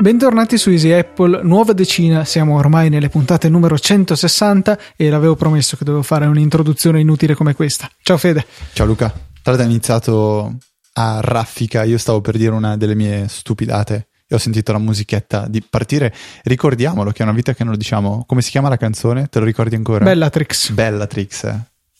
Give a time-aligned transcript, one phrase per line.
[0.00, 5.76] Bentornati su Easy Apple, nuova decina, siamo ormai nelle puntate numero 160 e l'avevo promesso
[5.76, 7.90] che dovevo fare un'introduzione inutile come questa.
[8.00, 8.46] Ciao Fede.
[8.74, 9.08] Ciao Luca.
[9.08, 10.56] Tra l'altro hai iniziato
[10.92, 15.46] a raffica, io stavo per dire una delle mie stupidate e ho sentito la musichetta
[15.48, 16.12] di partire.
[16.42, 18.24] Ricordiamolo che è una vita che non lo diciamo.
[18.26, 19.28] Come si chiama la canzone?
[19.28, 20.04] Te lo ricordi ancora?
[20.04, 20.70] Bellatrix.
[20.70, 21.44] Bellatrix.
[21.44, 21.58] Eh.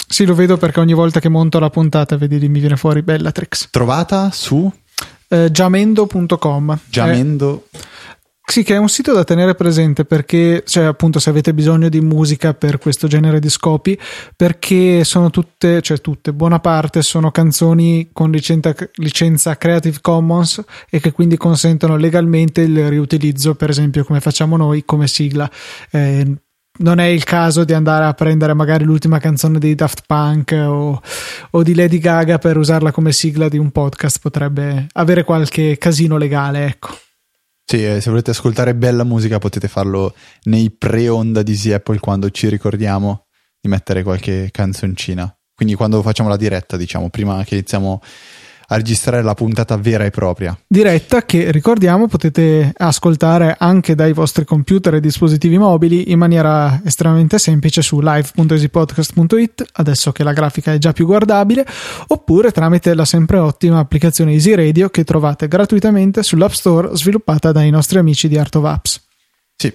[0.08, 3.68] Sì, lo vedo perché ogni volta che monto la puntata, vedi, mi viene fuori Bellatrix.
[3.70, 4.70] Trovata su?
[5.28, 6.78] Eh, giamendo.com.
[6.88, 7.66] Giamendo.
[7.70, 7.78] Eh,
[8.48, 12.00] sì, che è un sito da tenere presente perché, cioè, appunto, se avete bisogno di
[12.00, 13.98] musica per questo genere di scopi,
[14.36, 21.00] perché sono tutte, cioè tutte, buona parte sono canzoni con licenza, licenza Creative Commons e
[21.00, 25.50] che quindi consentono legalmente il riutilizzo, per esempio, come facciamo noi, come sigla.
[25.90, 26.36] Eh,
[26.78, 31.02] non è il caso di andare a prendere magari l'ultima canzone dei Daft Punk o,
[31.50, 36.16] o, di Lady Gaga per usarla come sigla di un podcast, potrebbe avere qualche casino
[36.16, 36.96] legale, ecco.
[37.68, 40.14] Sì, eh, se volete ascoltare bella musica potete farlo
[40.44, 43.26] nei pre-onda di Easy Apple quando ci ricordiamo
[43.60, 45.36] di mettere qualche canzoncina.
[45.52, 48.00] Quindi quando facciamo la diretta, diciamo, prima che iniziamo
[48.68, 50.58] a registrare la puntata vera e propria.
[50.66, 57.38] Diretta che ricordiamo potete ascoltare anche dai vostri computer e dispositivi mobili in maniera estremamente
[57.38, 61.66] semplice su live.easypodcast.it, adesso che la grafica è già più guardabile,
[62.08, 67.70] oppure tramite la sempre ottima applicazione Easy Radio che trovate gratuitamente sull'App Store sviluppata dai
[67.70, 69.00] nostri amici di Art of Apps.
[69.56, 69.72] Sì.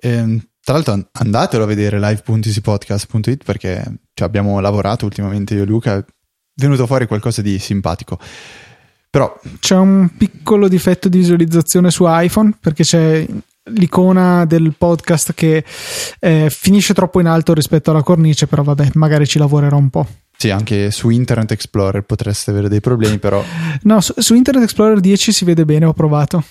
[0.00, 3.82] Ehm, tra l'altro andatelo a vedere live.easypodcast.it perché
[4.12, 6.04] ci abbiamo lavorato ultimamente io e Luca
[6.58, 8.18] venuto fuori qualcosa di simpatico.
[9.10, 13.26] Però c'è un piccolo difetto di visualizzazione su iPhone perché c'è
[13.70, 15.64] l'icona del podcast che
[16.20, 20.06] eh, finisce troppo in alto rispetto alla cornice, però vabbè, magari ci lavorerò un po'.
[20.36, 23.42] Sì, anche su Internet Explorer potreste avere dei problemi, però.
[23.82, 26.44] No, su, su Internet Explorer 10 si vede bene, ho provato.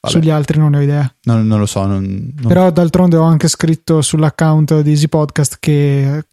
[0.00, 0.14] Vabbè.
[0.14, 1.14] Sugli altri non ne ho idea.
[1.24, 1.84] Non, non lo so.
[1.84, 2.46] Non, non...
[2.46, 6.24] Però d'altronde ho anche scritto sull'account di Easy Podcast che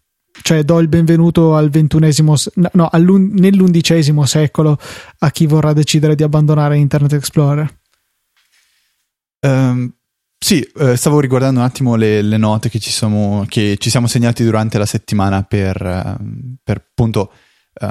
[0.41, 2.35] cioè do il benvenuto al ventunesimo,
[2.73, 4.77] no, nell'undicesimo secolo
[5.19, 7.79] a chi vorrà decidere di abbandonare Internet Explorer.
[9.41, 9.93] Um,
[10.37, 14.07] sì, eh, stavo riguardando un attimo le, le note che ci, siamo, che ci, siamo,
[14.07, 16.23] segnati durante la settimana per, uh,
[16.61, 17.31] per appunto
[17.81, 17.87] uh,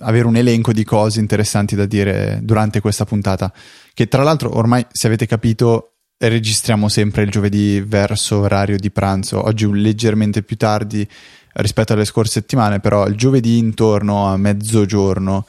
[0.00, 3.52] avere un elenco di cose interessanti da dire durante questa puntata.
[3.92, 9.44] Che tra l'altro, ormai, se avete capito, registriamo sempre il giovedì verso orario di pranzo.
[9.44, 11.08] Oggi leggermente più tardi
[11.54, 15.46] rispetto alle scorse settimane, però il giovedì intorno a mezzogiorno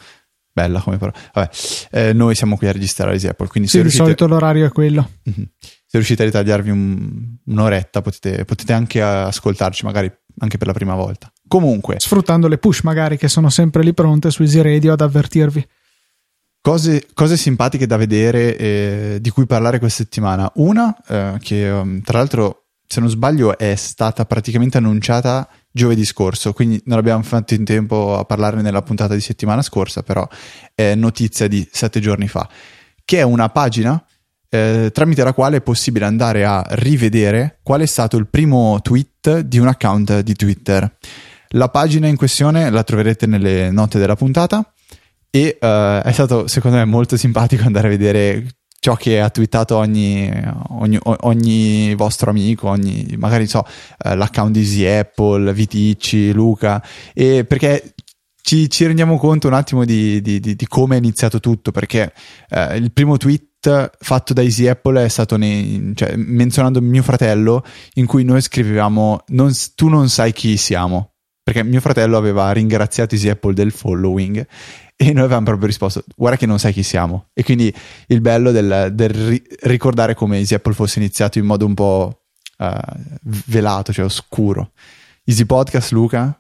[0.52, 1.18] bella come parola.
[1.34, 1.50] Vabbè,
[1.92, 4.70] eh, noi siamo qui a registrare Easy Apple, quindi sì, se di solito l'orario è
[4.70, 5.10] quello.
[5.30, 5.48] Mm-hmm.
[5.62, 10.94] Se riuscite a ritagliarvi un, un'oretta potete, potete, anche ascoltarci, magari anche per la prima
[10.94, 11.32] volta.
[11.48, 15.68] Comunque, sfruttando le push magari che sono sempre lì pronte su Easy Radio ad avvertirvi.
[16.62, 20.52] Cose, cose simpatiche da vedere e di cui parlare questa settimana.
[20.56, 26.52] Una eh, che um, tra l'altro, se non sbaglio, è stata praticamente annunciata giovedì scorso,
[26.52, 30.28] quindi non abbiamo fatto in tempo a parlarne nella puntata di settimana scorsa, però
[30.76, 32.48] è notizia di sette giorni fa,
[33.06, 34.04] che è una pagina
[34.50, 39.42] eh, tramite la quale è possibile andare a rivedere qual è stato il primo tweet
[39.42, 40.98] di un account di Twitter.
[41.54, 44.74] La pagina in questione la troverete nelle note della puntata
[45.32, 48.46] e uh, è stato secondo me molto simpatico andare a vedere
[48.80, 50.32] ciò che ha twittato ogni,
[50.70, 53.66] ogni, ogni vostro amico, ogni, magari so,
[53.98, 56.82] eh, l'account di Easy Apple, Viticci, Luca,
[57.14, 57.94] e perché
[58.42, 62.14] ci, ci, rendiamo conto un attimo di, di, di, di come è iniziato tutto, perché
[62.50, 67.64] eh, il primo tweet fatto da Easy Apple è stato nei, cioè, menzionando mio fratello,
[67.96, 73.16] in cui noi scrivevamo non, tu non sai chi siamo, perché mio fratello aveva ringraziato
[73.16, 74.48] Easy Apple del following
[75.02, 77.28] e noi avevamo proprio risposto: Guarda che non sai chi siamo.
[77.34, 77.74] E quindi
[78.08, 82.24] il bello del, del ri- ricordare come Easy Apple fosse iniziato in modo un po'
[82.58, 82.68] uh,
[83.46, 84.72] velato, cioè oscuro.
[85.24, 86.38] Easy Podcast, Luca?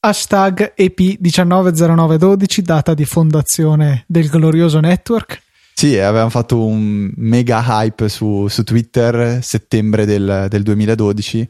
[0.00, 5.42] Hashtag EP190912, data di fondazione del glorioso network.
[5.74, 11.48] Sì, avevamo fatto un mega hype su, su Twitter settembre del, del 2012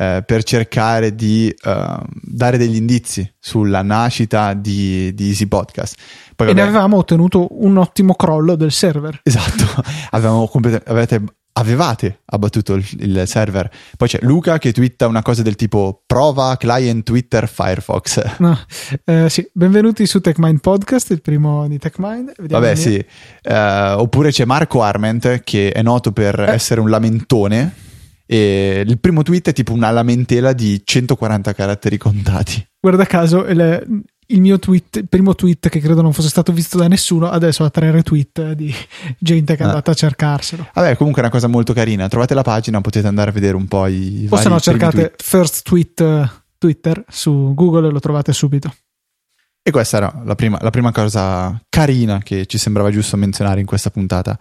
[0.00, 5.94] eh, per cercare di uh, dare degli indizi sulla nascita di, di Easy Podcast.
[6.34, 9.20] Poi, e ne avevamo ottenuto un ottimo crollo del server.
[9.22, 9.66] Esatto,
[10.12, 13.70] avevamo complet- avete, avevate abbattuto il, il, server.
[13.98, 18.22] Poi c'è Luca che twitta una cosa del tipo prova client Twitter Firefox.
[18.40, 18.58] No,
[19.04, 19.46] eh, sì.
[19.52, 22.32] Benvenuti su TechMind Podcast, il primo di TechMind.
[22.38, 23.04] Vediamo Vabbè, sì.
[23.42, 26.52] Uh, oppure c'è Marco Arment che è noto per eh.
[26.52, 27.88] essere un lamentone
[28.32, 32.64] E il primo tweet è tipo una lamentela di 140 caratteri contati.
[32.78, 36.78] Guarda caso, il, il mio tweet, il primo tweet che credo non fosse stato visto
[36.78, 38.72] da nessuno, adesso ha tre retweet di
[39.18, 39.70] gente che è ah.
[39.70, 40.68] andata a cercarselo.
[40.72, 42.06] Vabbè, comunque è una cosa molto carina.
[42.06, 44.28] Trovate la pagina, potete andare a vedere un po' i.
[44.30, 48.72] O se no, cercate first tweet Twitter su Google e lo trovate subito.
[49.60, 53.66] E questa era la prima, la prima cosa carina che ci sembrava giusto menzionare in
[53.66, 54.38] questa puntata.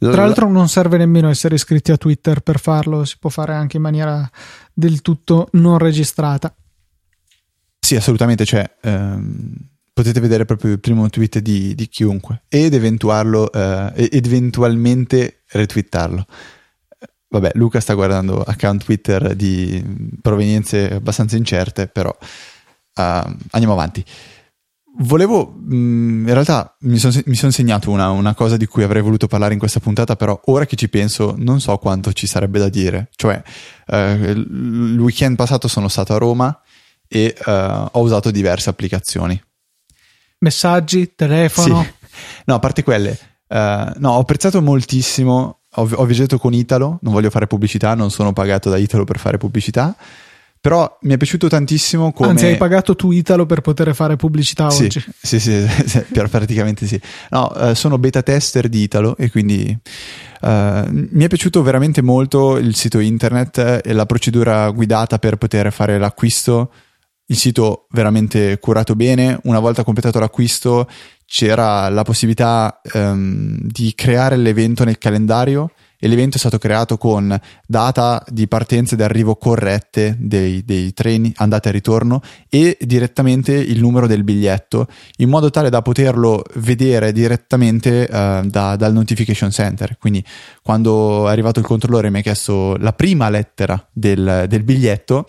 [0.00, 3.76] Tra l'altro non serve nemmeno essere iscritti a Twitter per farlo, si può fare anche
[3.76, 4.28] in maniera
[4.72, 6.54] del tutto non registrata.
[7.78, 9.54] Sì, assolutamente, cioè, ehm,
[9.92, 16.24] potete vedere proprio il primo tweet di, di chiunque ed, eh, ed eventualmente retweetarlo.
[17.28, 19.84] Vabbè, Luca sta guardando account Twitter di
[20.20, 23.02] provenienze abbastanza incerte, però uh,
[23.50, 24.04] andiamo avanti.
[24.98, 29.28] Volevo, mm, in realtà mi sono son segnato una, una, cosa di cui avrei voluto
[29.28, 32.68] parlare in questa puntata, però ora che ci penso non so quanto ci sarebbe da
[32.68, 33.08] dire.
[33.14, 33.40] Cioè,
[33.86, 36.60] eh, il weekend passato sono stato a Roma
[37.06, 39.40] e eh, ho usato diverse applicazioni.
[40.38, 41.82] Messaggi, telefono?
[41.82, 41.98] Sì.
[42.44, 43.16] No, a parte quelle,
[43.48, 48.10] eh, no, ho apprezzato moltissimo, ho, ho viaggiato con Italo, non voglio fare pubblicità, non
[48.10, 49.96] sono pagato da Italo per fare pubblicità
[50.60, 52.30] però mi è piaciuto tantissimo come...
[52.30, 55.04] Anzi, hai pagato tu Italo per poter fare pubblicità sì, oggi.
[55.22, 57.00] Sì, sì, sì, praticamente sì.
[57.30, 59.74] No, uh, sono beta tester di Italo e quindi
[60.42, 65.72] uh, mi è piaciuto veramente molto il sito internet e la procedura guidata per poter
[65.72, 66.70] fare l'acquisto.
[67.24, 69.38] Il sito veramente curato bene.
[69.44, 70.86] Una volta completato l'acquisto
[71.24, 75.70] c'era la possibilità um, di creare l'evento nel calendario
[76.00, 81.32] e l'evento è stato creato con data di partenza ed arrivo corrette dei, dei treni
[81.36, 84.88] andata e ritorno e direttamente il numero del biglietto
[85.18, 89.98] in modo tale da poterlo vedere direttamente uh, da, dal notification center.
[89.98, 90.24] Quindi
[90.62, 95.28] quando è arrivato il controllore mi ha chiesto la prima lettera del, del biglietto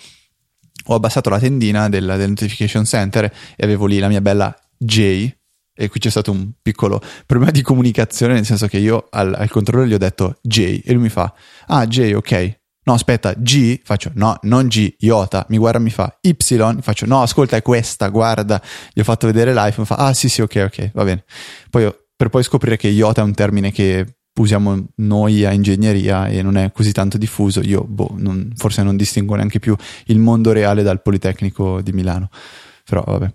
[0.86, 5.32] ho abbassato la tendina del, del notification center e avevo lì la mia bella J
[5.82, 9.50] e qui c'è stato un piccolo problema di comunicazione, nel senso che io al, al
[9.50, 11.34] controllore gli ho detto J e lui mi fa,
[11.68, 12.60] ah J, ok.
[12.84, 16.36] No, aspetta, G, faccio no, non G, Iota, mi guarda, mi fa Y,
[16.82, 18.62] faccio no, ascolta, è questa, guarda,
[18.94, 21.24] gli ho fatto vedere l'iPhone, fa ah sì sì, ok, ok, va bene.
[21.70, 26.44] Poi per poi scoprire che Iota è un termine che usiamo noi a ingegneria e
[26.44, 29.76] non è così tanto diffuso, io boh, non, forse non distingo neanche più
[30.06, 32.30] il mondo reale dal Politecnico di Milano,
[32.84, 33.34] però vabbè.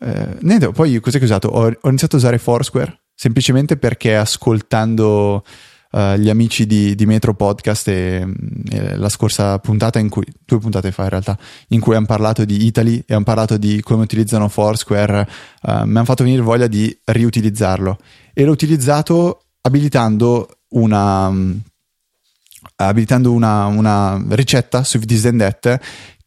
[0.00, 1.48] Eh, niente, poi cos'è che ho usato?
[1.48, 5.44] Ho, ho, iniziato a usare Foursquare semplicemente perché ascoltando
[5.92, 8.26] uh, gli amici di, di, Metro Podcast e,
[8.70, 11.38] e, la scorsa puntata in cui, due puntate fa in realtà,
[11.68, 15.28] in cui hanno parlato di Italy e hanno parlato di come utilizzano Foursquare,
[15.62, 17.98] uh, mi hanno fatto venire voglia di riutilizzarlo
[18.32, 21.28] e l'ho utilizzato abilitando una...
[21.28, 21.60] Um,
[22.76, 25.28] abilitando una, una ricetta su This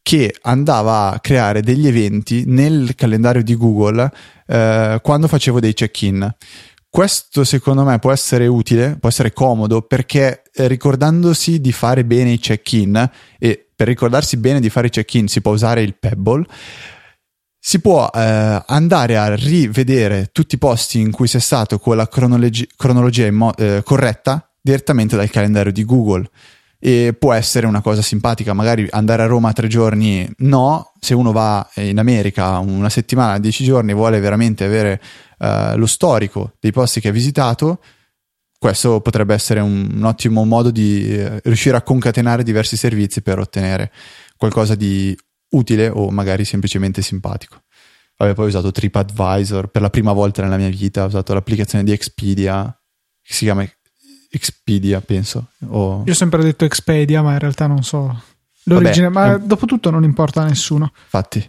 [0.08, 4.10] che andava a creare degli eventi nel calendario di Google
[4.46, 6.34] eh, quando facevo dei check-in.
[6.88, 12.30] Questo secondo me può essere utile, può essere comodo perché eh, ricordandosi di fare bene
[12.30, 16.46] i check-in e per ricordarsi bene di fare i check-in si può usare il Pebble
[17.58, 22.08] si può eh, andare a rivedere tutti i posti in cui sei stato con la
[22.08, 26.30] cronologi- cronologia mo- eh, corretta direttamente dal calendario di Google
[26.80, 31.32] e può essere una cosa simpatica, magari andare a Roma tre giorni no, se uno
[31.32, 35.00] va in America una settimana, dieci giorni, vuole veramente avere
[35.38, 37.82] uh, lo storico dei posti che ha visitato,
[38.56, 43.40] questo potrebbe essere un, un ottimo modo di uh, riuscire a concatenare diversi servizi per
[43.40, 43.90] ottenere
[44.36, 45.16] qualcosa di
[45.50, 47.62] utile o magari semplicemente simpatico.
[48.16, 51.84] Vabbè, poi ho usato TripAdvisor per la prima volta nella mia vita, ho usato l'applicazione
[51.84, 52.72] di Expedia
[53.22, 53.64] che si chiama
[54.30, 55.48] Expedia, penso.
[55.68, 56.02] O...
[56.04, 58.22] Io ho sempre detto Expedia, ma in realtà non so
[58.64, 59.38] l'origine, Vabbè, ma è...
[59.40, 60.92] dopo tutto non importa a nessuno.
[61.04, 61.48] Infatti.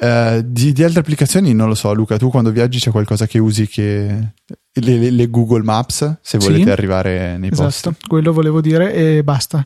[0.00, 3.38] Uh, di, di, altre applicazioni non lo so, Luca, tu quando viaggi c'è qualcosa che
[3.38, 4.32] usi che...
[4.78, 7.88] Le, le, le Google Maps, se volete sì, arrivare nei esatto, posti.
[7.88, 9.64] Esatto, quello volevo dire e basta.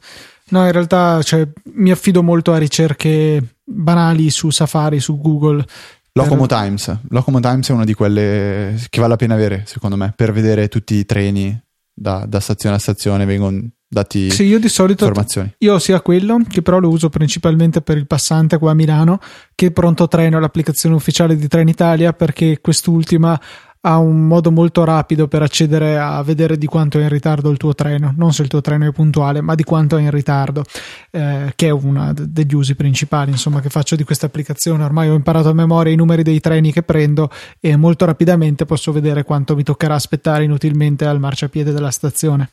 [0.49, 5.65] No, in realtà cioè, mi affido molto a ricerche banali su Safari, su Google.
[6.13, 6.59] Locomo per...
[6.59, 6.97] Times.
[7.11, 10.69] Locomo Times è una di quelle che vale la pena avere, secondo me, per vedere
[10.69, 11.59] tutti i treni
[11.93, 15.55] da, da stazione a stazione vengono dati sì, io di solito informazioni.
[15.59, 19.21] Io sia quello, che però lo uso principalmente per il passante qua a Milano,
[19.55, 23.39] che Pronto Treno, l'applicazione ufficiale di Trenitalia, perché quest'ultima
[23.85, 27.57] ha un modo molto rapido per accedere a vedere di quanto è in ritardo il
[27.57, 30.65] tuo treno, non se il tuo treno è puntuale, ma di quanto è in ritardo,
[31.11, 34.85] eh, che è uno degli usi principali insomma, che faccio di questa applicazione.
[34.85, 38.93] Ormai ho imparato a memoria i numeri dei treni che prendo e molto rapidamente posso
[38.93, 42.51] vedere quanto mi toccherà aspettare inutilmente al marciapiede della stazione.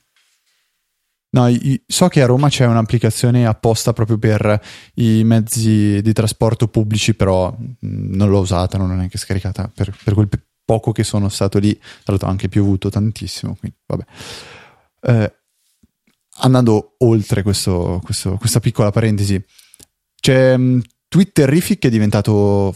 [1.31, 1.45] No,
[1.85, 4.59] so che a Roma c'è un'applicazione apposta proprio per
[4.95, 10.15] i mezzi di trasporto pubblici, però non l'ho usata, non l'ho neanche scaricata per, per
[10.15, 10.27] quel
[10.69, 11.75] poco che sono stato lì.
[11.75, 14.05] Tra l'altro ha anche piovuto tantissimo, quindi vabbè.
[15.01, 15.33] Eh,
[16.41, 19.43] andando oltre questo, questo, questa piccola parentesi,
[20.21, 22.71] c'è um, Twitterific che è diventato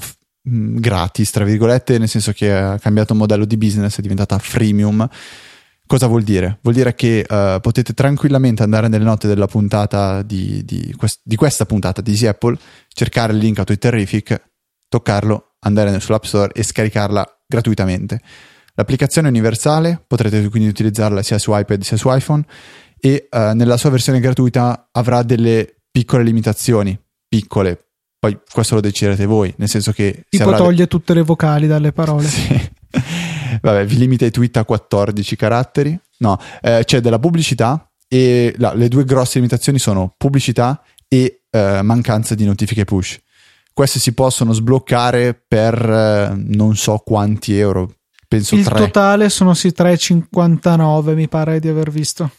[0.46, 5.08] um, gratis, tra virgolette, nel senso che ha cambiato modello di business, è diventata freemium
[5.86, 6.58] Cosa vuol dire?
[6.62, 11.36] Vuol dire che uh, potete tranquillamente andare nelle note della puntata di, di, quest- di,
[11.36, 12.58] questa puntata di Easy Apple,
[12.88, 14.42] cercare il link a Twitterific,
[14.88, 18.20] toccarlo, andare sull'App Store e scaricarla gratuitamente.
[18.75, 22.43] L'applicazione è universale, potrete quindi utilizzarla sia su iPad sia su iPhone
[23.00, 27.88] e uh, nella sua versione gratuita avrà delle piccole limitazioni, piccole,
[28.24, 30.24] poi questo lo deciderete voi, nel senso che...
[30.29, 32.27] Tipo toglie de- tutte le vocali dalle parole.
[32.93, 33.60] Sì.
[33.60, 36.00] Vabbè, vi limita i tweet a 14 caratteri.
[36.20, 41.82] No, eh, c'è della pubblicità e la, le due grosse limitazioni sono pubblicità e eh,
[41.82, 43.20] mancanza di notifiche push.
[43.74, 47.96] Queste si possono sbloccare per eh, non so quanti euro.
[48.27, 48.75] Penso Il 3.
[48.75, 52.30] totale sono sì 3,59 mi pare di aver visto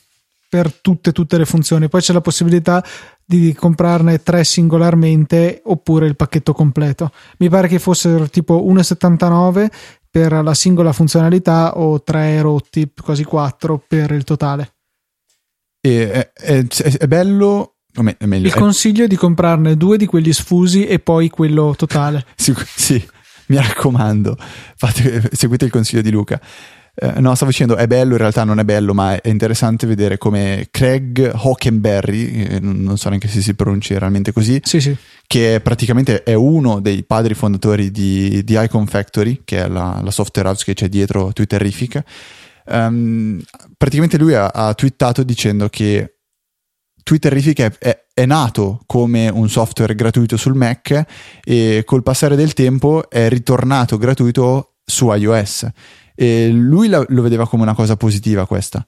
[0.55, 1.88] per tutte, tutte le funzioni.
[1.88, 2.85] Poi c'è la possibilità
[3.25, 7.11] di comprarne tre singolarmente oppure il pacchetto completo.
[7.38, 9.69] Mi pare che fossero tipo 1,79
[10.09, 14.75] per la singola funzionalità o 3 rotti, quasi 4 per il totale.
[15.81, 17.74] E è, è, è bello.
[17.95, 22.27] È meglio, il consiglio è di comprarne due di quelli sfusi e poi quello totale.
[22.35, 23.03] sì, sì,
[23.47, 24.37] mi raccomando,
[24.77, 26.41] fate, seguite il consiglio di Luca.
[26.97, 30.17] Eh, no, stavo dicendo è bello, in realtà non è bello, ma è interessante vedere
[30.17, 34.97] come Craig Hockenberry, eh, non so neanche se si pronunci realmente così, sì, sì.
[35.27, 40.01] che è praticamente è uno dei padri fondatori di, di Icon Factory, che è la,
[40.05, 42.01] la, software house che c'è dietro Twitterific.
[42.67, 43.43] Um,
[43.77, 46.13] praticamente lui ha, ha, twittato dicendo che
[47.05, 51.05] Twitterific è, è, è, nato come un software gratuito sul Mac
[51.45, 55.69] e col passare del tempo è ritornato gratuito su iOS
[56.15, 58.87] e lui la, lo vedeva come una cosa positiva questa.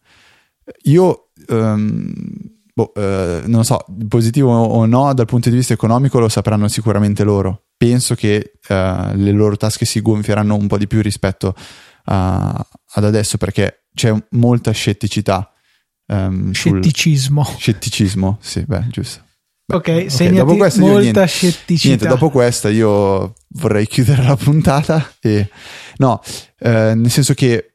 [0.84, 2.12] Io, um,
[2.72, 7.22] boh, uh, non so, positivo o no, dal punto di vista economico lo sapranno sicuramente
[7.22, 7.64] loro.
[7.76, 8.74] Penso che uh,
[9.14, 11.54] le loro tasche si gonfieranno un po' di più rispetto
[12.04, 15.50] a, ad adesso perché c'è molta scetticità.
[16.08, 17.44] Um, scetticismo.
[17.44, 17.58] Sul...
[17.58, 19.22] Scetticismo, sì, beh, giusto.
[19.64, 21.88] Beh, ok, segnati dopo questa molta niente, scetticità.
[21.88, 25.50] Niente, dopo questa io vorrei chiudere la puntata e
[25.96, 26.22] no,
[26.60, 27.72] eh, nel senso che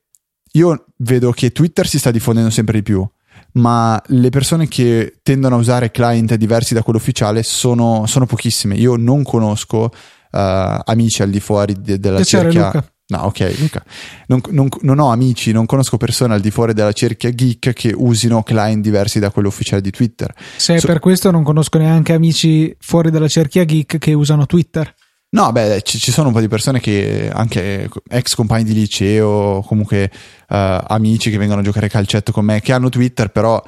[0.53, 3.05] io vedo che Twitter si sta diffondendo sempre di più,
[3.53, 8.75] ma le persone che tendono a usare client diversi da quello ufficiale sono, sono pochissime.
[8.75, 9.89] Io non conosco uh,
[10.31, 12.65] amici al di fuori de- della Piacere, cerchia.
[12.65, 12.90] Luca.
[13.11, 13.83] No, ok, Luca.
[14.27, 17.93] Non, non, non, ho amici, non conosco persone al di fuori della cerchia geek che
[17.93, 20.33] usino client diversi da quello ufficiale di Twitter.
[20.55, 24.95] Se so- per questo non conosco neanche amici fuori dalla cerchia geek che usano Twitter.
[25.31, 29.61] No, beh, ci, ci, sono un po' di persone che anche ex compagni di liceo,
[29.65, 30.55] comunque uh,
[30.87, 33.61] amici che vengono a giocare calcetto con me, che hanno Twitter, però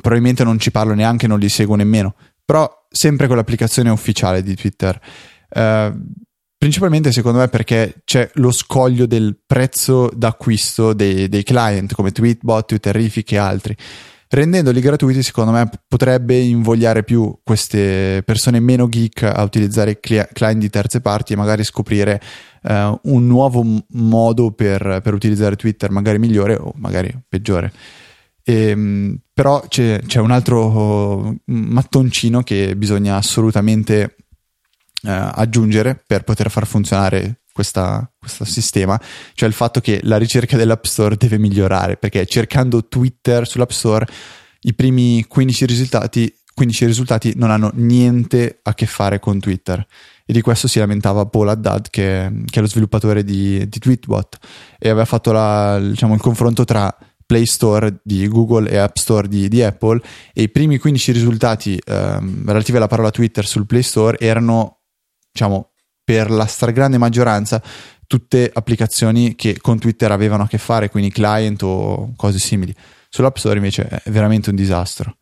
[0.00, 2.14] probabilmente non ci parlo neanche, non li seguo nemmeno.
[2.44, 4.98] Però sempre con l'applicazione ufficiale di Twitter.
[5.50, 5.92] Uh,
[6.58, 12.66] Principalmente secondo me perché c'è lo scoglio del prezzo d'acquisto dei, dei client come Tweetbot,
[12.66, 13.76] Twitterific e altri.
[14.28, 20.68] Rendendoli gratuiti, secondo me potrebbe invogliare più queste persone meno geek a utilizzare client di
[20.68, 22.20] terze parti e magari scoprire
[22.62, 27.72] uh, un nuovo modo per, per, utilizzare Twitter, magari migliore o magari peggiore.
[28.42, 34.15] E, ehm, però c'è, c'è un altro mattoncino che bisogna assolutamente
[35.06, 39.00] eh, aggiungere per poter far funzionare questa, questo sistema,
[39.32, 44.06] cioè il fatto che la ricerca dell'App Store deve migliorare, perché cercando Twitter sull'App Store
[44.62, 49.86] i primi 15 risultati, 15 risultati non hanno niente a che fare con Twitter.
[50.26, 54.38] E di questo si lamentava Paul Haddad, che, che è lo sviluppatore di, di Tweetbot,
[54.78, 56.94] e aveva fatto la, diciamo, il confronto tra
[57.24, 60.00] Play Store di Google e App Store di, di Apple
[60.32, 64.75] e i primi 15 risultati ehm, relativi alla parola Twitter sul Play Store erano
[65.36, 67.62] diciamo, per la stragrande maggioranza
[68.06, 72.74] tutte applicazioni che con Twitter avevano a che fare, quindi client o cose simili.
[73.10, 75.16] Sull'App Store invece è veramente un disastro.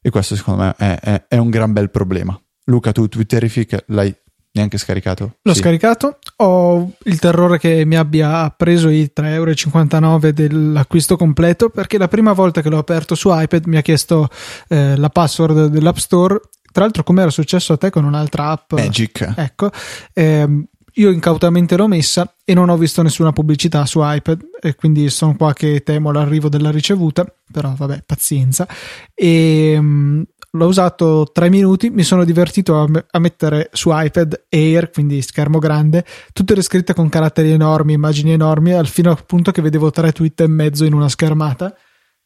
[0.00, 2.40] E questo secondo me è, è, è un gran bel problema.
[2.66, 4.14] Luca, tu Twitterific l'hai
[4.52, 5.36] neanche scaricato?
[5.42, 5.60] L'ho sì.
[5.60, 12.08] scaricato, ho il terrore che mi abbia preso i 3,59 euro dell'acquisto completo perché la
[12.08, 14.28] prima volta che l'ho aperto su iPad mi ha chiesto
[14.68, 16.40] eh, la password dell'App Store
[16.72, 18.72] tra l'altro, come era successo a te con un'altra app?
[18.72, 19.34] Magic.
[19.36, 19.70] Ecco.
[20.14, 20.66] Ehm,
[20.98, 25.36] io incautamente l'ho messa e non ho visto nessuna pubblicità su iPad e quindi sono
[25.36, 28.66] qua che temo l'arrivo della ricevuta, però vabbè, pazienza.
[29.14, 34.90] E um, l'ho usato tre minuti, mi sono divertito a, a, mettere su iPad Air,
[34.90, 39.52] quindi schermo grande, tutte le scritte con caratteri enormi, immagini enormi, al fino al punto
[39.52, 41.74] che vedevo tre tweet e mezzo in una schermata.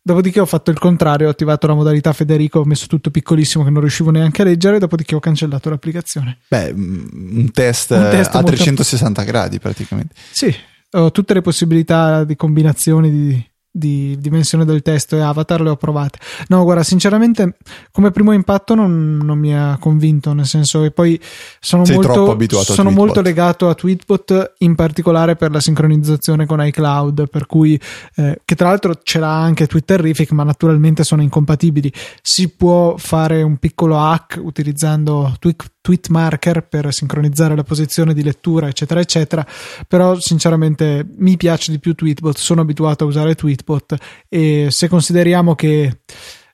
[0.04, 3.70] Dopodiché ho fatto il contrario, ho attivato la modalità Federico, ho messo tutto piccolissimo che
[3.70, 6.38] non riuscivo neanche a leggere, dopodiché ho cancellato l'applicazione.
[6.48, 10.14] Beh, mm, un test, un test a 360 gradi praticamente.
[10.32, 10.52] Sì,
[10.90, 15.76] ho tutte le possibilità di combinazioni di, di dimensione del testo e avatar le ho
[15.76, 16.18] provate.
[16.48, 17.56] No, guarda, sinceramente,
[17.90, 21.18] come primo impatto non, non mi ha convinto, nel senso, e poi
[21.58, 27.28] sono, Sei molto, sono molto legato a Tweetbot, in particolare per la sincronizzazione con iCloud,
[27.30, 27.80] per cui,
[28.16, 31.90] eh, che tra l'altro ce l'ha anche Twitterific, ma naturalmente sono incompatibili.
[32.20, 38.22] Si può fare un piccolo hack utilizzando Tweet tweet marker per sincronizzare la posizione di
[38.22, 39.46] lettura, eccetera, eccetera.
[39.86, 42.38] Però, sinceramente, mi piace di più Tweetbot.
[42.38, 43.96] Sono abituato a usare Tweetbot
[44.28, 46.00] e se consideriamo che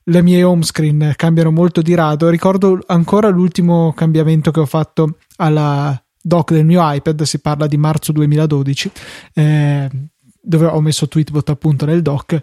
[0.02, 5.18] le mie home screen cambiano molto di rado, ricordo ancora l'ultimo cambiamento che ho fatto
[5.37, 7.23] alla dock del mio iPad.
[7.23, 8.90] Si parla di marzo 2012.
[9.35, 9.88] Eh,
[10.40, 12.42] dove ho messo Tweetbot appunto nel dock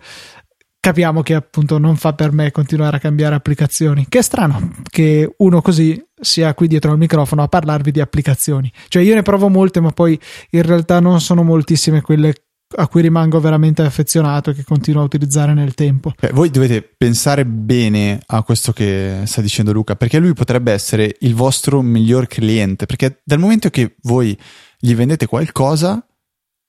[0.85, 4.05] capiamo che appunto non fa per me continuare a cambiare applicazioni.
[4.07, 8.71] Che è strano che uno così sia qui dietro al microfono a parlarvi di applicazioni.
[8.87, 10.19] Cioè io ne provo molte, ma poi
[10.51, 12.33] in realtà non sono moltissime quelle
[12.77, 16.11] a cui rimango veramente affezionato e che continuo a utilizzare nel tempo.
[16.19, 21.15] Beh, voi dovete pensare bene a questo che sta dicendo Luca, perché lui potrebbe essere
[21.19, 24.37] il vostro miglior cliente, perché dal momento che voi
[24.79, 26.05] gli vendete qualcosa,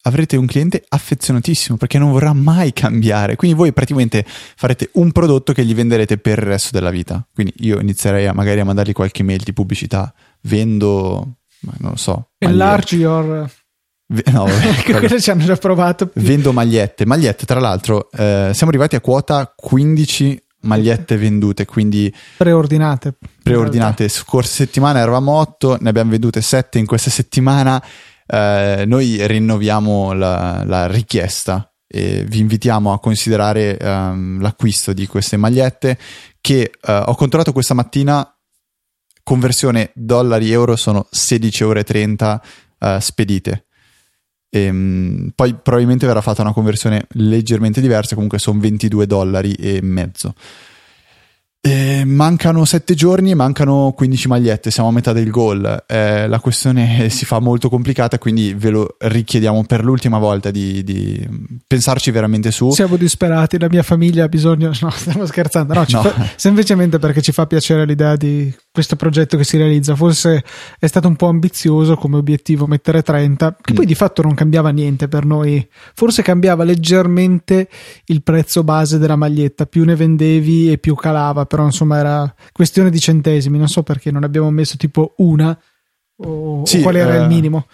[0.07, 3.37] avrete un cliente affezionatissimo perché non vorrà mai cambiare.
[3.37, 7.27] Quindi voi praticamente farete un prodotto che gli venderete per il resto della vita.
[7.35, 10.13] Quindi io inizierei a magari a mandargli qualche mail di pubblicità.
[10.43, 12.31] Vendo, non lo so.
[12.39, 13.51] Enlarge your...
[14.33, 14.47] No,
[14.87, 16.11] quelle ci hanno già provato.
[16.15, 17.05] Vendo magliette.
[17.05, 23.15] Magliette, tra l'altro, eh, siamo arrivati a quota 15 magliette vendute, quindi preordinate.
[23.43, 24.09] Preordinate.
[24.09, 27.83] Scorsa settimana eravamo 8, ne abbiamo vendute 7 in questa settimana
[28.27, 35.37] eh, noi rinnoviamo la, la, richiesta e vi invitiamo a considerare um, l'acquisto di queste
[35.37, 35.97] magliette
[36.41, 38.29] che uh, ho controllato questa mattina.
[39.23, 42.41] Conversione dollari-euro sono 16,30 euro
[42.79, 43.67] uh, spedite.
[44.49, 49.81] E, um, poi probabilmente verrà fatta una conversione leggermente diversa comunque sono 22 dollari e
[49.83, 50.35] mezzo
[51.66, 55.85] eh, mancano 7 giorni e mancano 15 magliette, siamo a metà del goal.
[55.88, 60.85] Eh, la questione si fa molto complicata, quindi ve lo richiediamo per l'ultima volta di,
[60.85, 61.29] di,
[61.66, 62.70] pensarci veramente su.
[62.70, 64.70] Siamo disperati, la mia famiglia ha bisogno.
[64.87, 66.02] No, stiamo scherzando, no, no.
[66.02, 66.29] Fa...
[66.37, 69.96] semplicemente perché ci fa piacere l'idea di questo progetto che si realizza.
[69.96, 70.44] Forse
[70.79, 73.74] è stato un po' ambizioso come obiettivo mettere 30, che mm.
[73.74, 75.66] poi di fatto non cambiava niente per noi.
[75.94, 77.68] Forse cambiava leggermente
[78.07, 82.90] il prezzo base della maglietta, più ne vendevi e più calava, però insomma era questione
[82.90, 83.57] di centesimi.
[83.57, 85.59] Non so perché non abbiamo messo tipo una
[86.19, 87.23] o, sì, o qual era eh...
[87.23, 87.66] il minimo.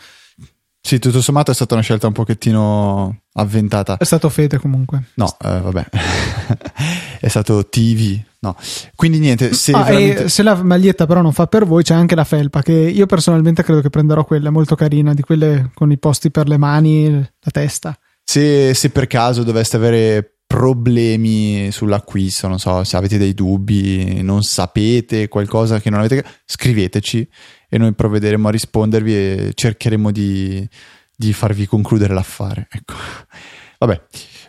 [0.85, 3.97] Sì, tutto sommato è stata una scelta un pochettino avventata.
[3.97, 5.11] È stato Fede comunque.
[5.14, 5.87] No, eh, vabbè.
[7.21, 8.21] è stato TV.
[8.40, 8.57] No.
[8.97, 10.29] Quindi niente, se, ah, veramente...
[10.29, 13.62] se la maglietta però non fa per voi, c'è anche la felpa che io personalmente
[13.62, 17.51] credo che prenderò quella, molto carina, di quelle con i posti per le mani, la
[17.53, 17.97] testa.
[18.25, 24.43] Se, se per caso doveste avere problemi sull'acquisto, non so, se avete dei dubbi, non
[24.43, 27.27] sapete qualcosa che non avete, scriveteci
[27.71, 30.69] e noi provvederemo a rispondervi e cercheremo di,
[31.17, 32.69] di farvi concludere l'affare.
[32.71, 32.93] Ecco.
[33.81, 34.03] Vabbè,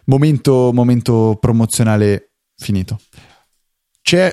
[0.06, 3.00] momento, momento promozionale finito.
[4.02, 4.30] C'è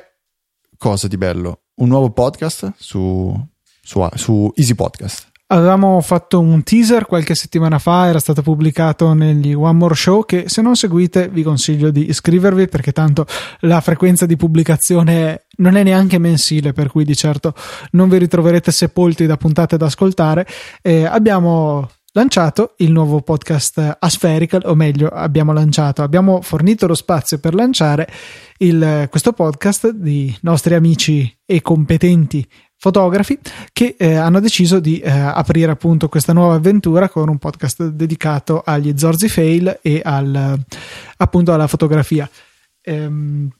[0.76, 1.66] cosa di bello?
[1.74, 3.32] Un nuovo podcast su,
[3.80, 5.29] su, su Easy Podcast.
[5.52, 10.44] Avevamo fatto un teaser qualche settimana fa, era stato pubblicato negli One More Show che
[10.46, 13.26] se non seguite vi consiglio di iscrivervi perché tanto
[13.60, 17.52] la frequenza di pubblicazione non è neanche mensile per cui di certo
[17.92, 20.46] non vi ritroverete sepolti da puntate da ascoltare.
[20.82, 27.38] Eh, abbiamo lanciato il nuovo podcast Aspherical, o meglio, abbiamo lanciato, abbiamo fornito lo spazio
[27.38, 28.08] per lanciare
[28.58, 32.46] il, questo podcast di nostri amici e competenti
[32.80, 33.38] fotografi
[33.74, 38.62] che eh, hanno deciso di eh, aprire appunto questa nuova avventura con un podcast dedicato
[38.64, 40.58] agli Zorzi Fail e al,
[41.18, 42.28] appunto alla fotografia.
[42.80, 43.50] Ehm,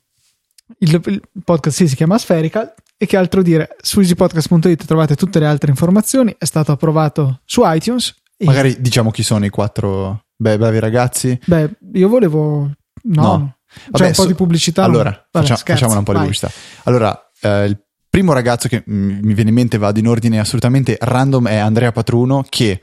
[0.79, 5.39] il, il, podcast sì, si chiama Spherical e che altro dire su easypodcast.it trovate tutte
[5.39, 8.45] le altre informazioni è stato approvato su iTunes e...
[8.45, 12.61] magari diciamo chi sono i quattro beh, bravi ragazzi beh io volevo
[13.03, 13.57] no, no.
[13.91, 16.23] Vabbè, cioè un po' di pubblicità allora Vabbè, facciamo, facciamo un po' vai.
[16.23, 16.53] di pubblicità
[16.85, 21.49] allora eh, il primo ragazzo che mi viene in mente, vado in ordine assolutamente random,
[21.49, 22.81] è Andrea Patruno, che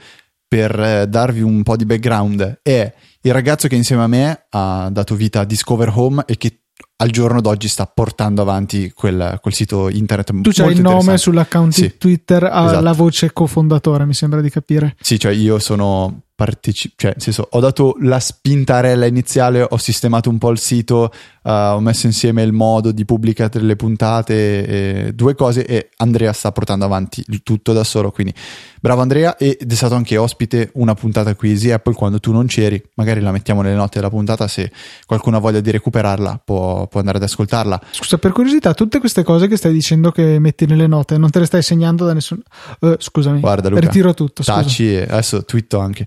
[0.48, 4.90] per eh, darvi un po' di background è il ragazzo che insieme a me ha
[4.90, 6.62] dato vita a Discover Home e che
[7.00, 10.42] al giorno d'oggi sta portando avanti quel, quel sito internet.
[10.42, 12.94] Tu c'hai il nome sull'account sì, Twitter alla esatto.
[12.94, 14.96] voce cofondatore, mi sembra di capire.
[15.00, 20.30] Sì, cioè io sono partecipato, cioè nel senso ho dato la spintarella iniziale, ho sistemato
[20.30, 25.34] un po' il sito, uh, ho messo insieme il modo di pubblicare le puntate, due
[25.34, 28.36] cose e Andrea sta portando avanti il tutto da solo, quindi
[28.80, 32.46] bravo Andrea ed è stato anche ospite una puntata qui Easy Apple quando tu non
[32.46, 34.72] c'eri, magari la mettiamo nelle note della puntata se
[35.08, 37.82] qualcuno ha voglia di recuperarla può, può andare ad ascoltarla.
[37.90, 41.40] Scusa, per curiosità, tutte queste cose che stai dicendo che metti nelle note non te
[41.40, 42.42] le stai segnando da nessuno...
[42.80, 44.44] Uh, scusami, Guarda, Luca, ritiro tutto.
[44.44, 44.62] Scusa.
[44.62, 46.06] Taci, adesso twitto anche.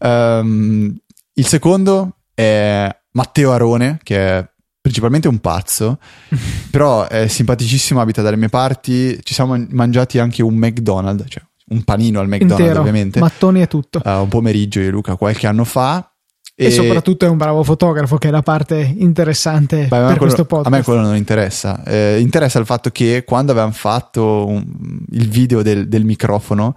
[0.00, 0.96] Um,
[1.34, 4.48] il secondo è Matteo Arone, che è
[4.80, 5.98] principalmente un pazzo,
[6.70, 9.18] però è simpaticissimo, abita dalle mie parti.
[9.22, 13.20] Ci siamo mangiati anche un McDonald's, cioè un panino al McDonald's, Intero, ovviamente.
[13.20, 14.02] Mattoni e tutto.
[14.04, 16.08] Uh, un pomeriggio io e Luca qualche anno fa.
[16.56, 20.18] E, e, soprattutto è un bravo fotografo, che è la parte interessante Beh, per quello,
[20.18, 20.72] questo podcast.
[20.72, 21.82] A me quello non interessa.
[21.82, 24.64] Eh, interessa il fatto che quando avevamo fatto un,
[25.10, 26.76] il video del, del microfono,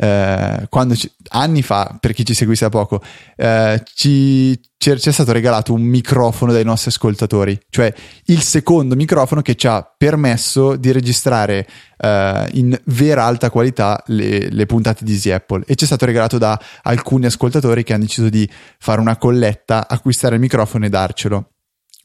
[0.00, 3.02] eh, quando ci, anni fa, per chi ci seguisse da poco,
[3.36, 7.92] eh, ci, ci, è stato regalato un microfono dai nostri ascoltatori, cioè
[8.26, 14.48] il secondo microfono che ci ha permesso di registrare eh, in vera alta qualità le,
[14.50, 15.64] le, puntate di Easy Apple.
[15.66, 19.88] E ci è stato regalato da alcuni ascoltatori che hanno deciso di fare una colletta,
[19.88, 21.50] acquistare il microfono e darcelo.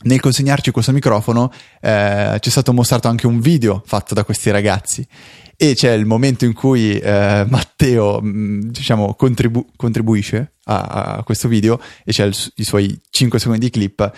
[0.06, 4.51] Nel consegnarci questo microfono eh, ci è stato mostrato anche un video fatto da questi
[4.51, 5.08] ragazzi
[5.63, 11.47] e c'è il momento in cui eh, Matteo mm, diciamo contribu- contribuisce a, a, questo
[11.47, 14.12] video e c'è il, i suoi 5 secondi di clip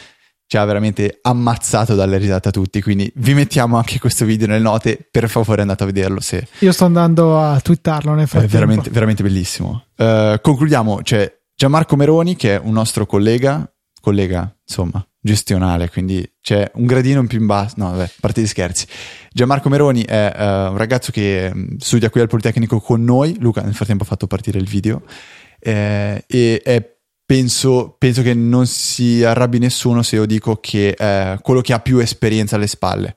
[0.47, 2.81] ci ha veramente ammazzato dalle risate a tutti.
[2.81, 6.71] Quindi vi mettiamo anche questo video nelle note per favore andate a vederlo se io
[6.71, 8.55] sto andando a twittarlo nel frattempo.
[8.55, 9.85] è veramente, veramente bellissimo.
[9.97, 13.71] Uh, concludiamo c'è Gianmarco Meroni che è un nostro collega
[14.05, 17.73] collega insomma gestionale, quindi c'è un gradino in più in basso.
[17.77, 18.85] No, vabbè, parte di scherzi.
[19.31, 23.35] Gianmarco Meroni è uh, un ragazzo che mm, studia qui al Politecnico con noi.
[23.39, 25.01] Luca nel frattempo ha fatto partire il video.
[25.59, 26.93] Eh, e è
[27.27, 31.79] Penso, penso, che non si arrabbi nessuno se io dico che è quello che ha
[31.79, 33.15] più esperienza alle spalle.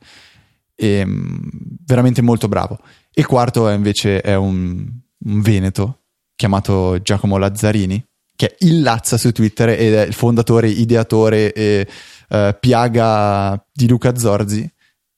[0.75, 1.37] E, mm,
[1.85, 2.79] veramente molto bravo.
[3.13, 4.89] Il quarto è invece è un,
[5.27, 6.05] un veneto
[6.37, 8.03] chiamato Giacomo Lazzarini,
[8.39, 11.89] che è il Lazza su Twitter ed è il fondatore, ideatore e
[12.29, 14.73] uh, piaga di Luca Zorzi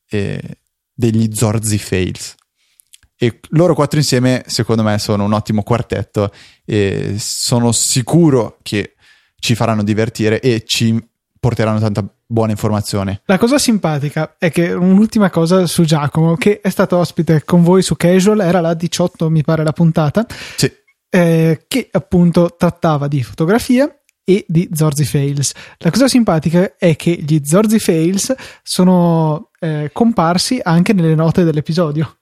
[0.09, 0.41] e
[0.91, 2.35] degli Zorzi Fails.
[3.19, 6.33] E loro quattro insieme, secondo me, sono un ottimo quartetto
[6.65, 8.95] e sono sicuro che
[9.39, 10.99] ci faranno divertire e ci
[11.39, 13.21] porteranno tanta buona informazione.
[13.27, 17.83] La cosa simpatica è che un'ultima cosa su Giacomo, che è stato ospite con voi
[17.83, 20.25] su Casual, era la 18, mi pare, la puntata.
[20.57, 20.80] Sì
[21.11, 23.93] eh, che appunto trattava di fotografia
[24.25, 25.53] e di Zorzi Fails.
[25.79, 32.19] La cosa simpatica è che gli Zorzi Fails sono eh, comparsi anche nelle note dell'episodio.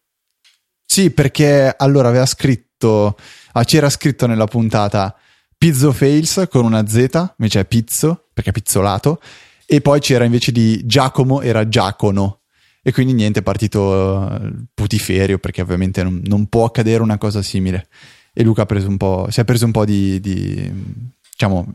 [0.85, 3.17] Sì, perché allora aveva scritto,
[3.53, 5.15] ah, c'era scritto nella puntata
[5.57, 9.21] Pizzo Fails con una Z, invece è Pizzo, perché è pizzolato,
[9.67, 12.41] e poi c'era invece di Giacomo, era Giacono.
[12.81, 17.43] E quindi niente, è partito eh, putiferio, perché ovviamente non, non può accadere una cosa
[17.43, 17.89] simile
[18.33, 20.71] e Luca si è preso un po' di, di
[21.31, 21.75] diciamo,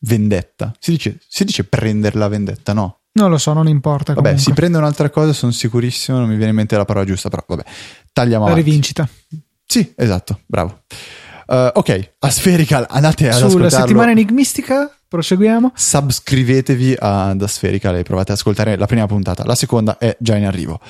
[0.00, 0.74] vendetta.
[0.78, 3.00] Si dice, si dice prendere la vendetta, no?
[3.12, 4.12] Non lo so, non importa.
[4.12, 4.42] Vabbè, comunque.
[4.44, 7.44] si prende un'altra cosa, sono sicurissimo, non mi viene in mente la parola giusta, però
[7.46, 7.64] vabbè,
[8.12, 8.68] tagliamo La avanti.
[8.68, 9.08] rivincita.
[9.64, 10.82] Sì, esatto, bravo.
[11.46, 13.68] Uh, ok, a Spherical, andate ad Sulla ascoltarlo.
[13.68, 15.72] Sulla settimana enigmistica, proseguiamo.
[15.74, 19.44] Subscrivetevi ad Spherical e provate ad ascoltare la prima puntata.
[19.44, 20.80] La seconda è già in arrivo.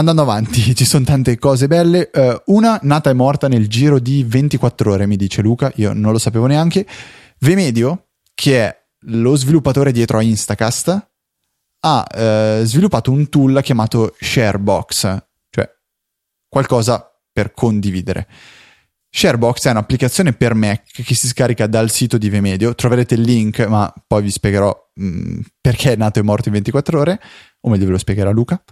[0.00, 2.10] Andando avanti, ci sono tante cose belle.
[2.10, 6.12] Uh, una nata e morta nel giro di 24 ore, mi dice Luca, io non
[6.12, 6.86] lo sapevo neanche.
[7.40, 11.10] Vemedio, che è lo sviluppatore dietro a Instacast,
[11.80, 15.70] ha uh, sviluppato un tool chiamato Sharebox, cioè
[16.48, 18.26] qualcosa per condividere.
[19.10, 22.74] Sharebox è un'applicazione per Mac che si scarica dal sito di Vemedio.
[22.74, 26.54] Troverete il link, ma poi vi spiegherò mh, mm, perché è nato e morto in
[26.54, 27.20] 24 ore,
[27.60, 28.62] o meglio ve lo spiegherà Luca.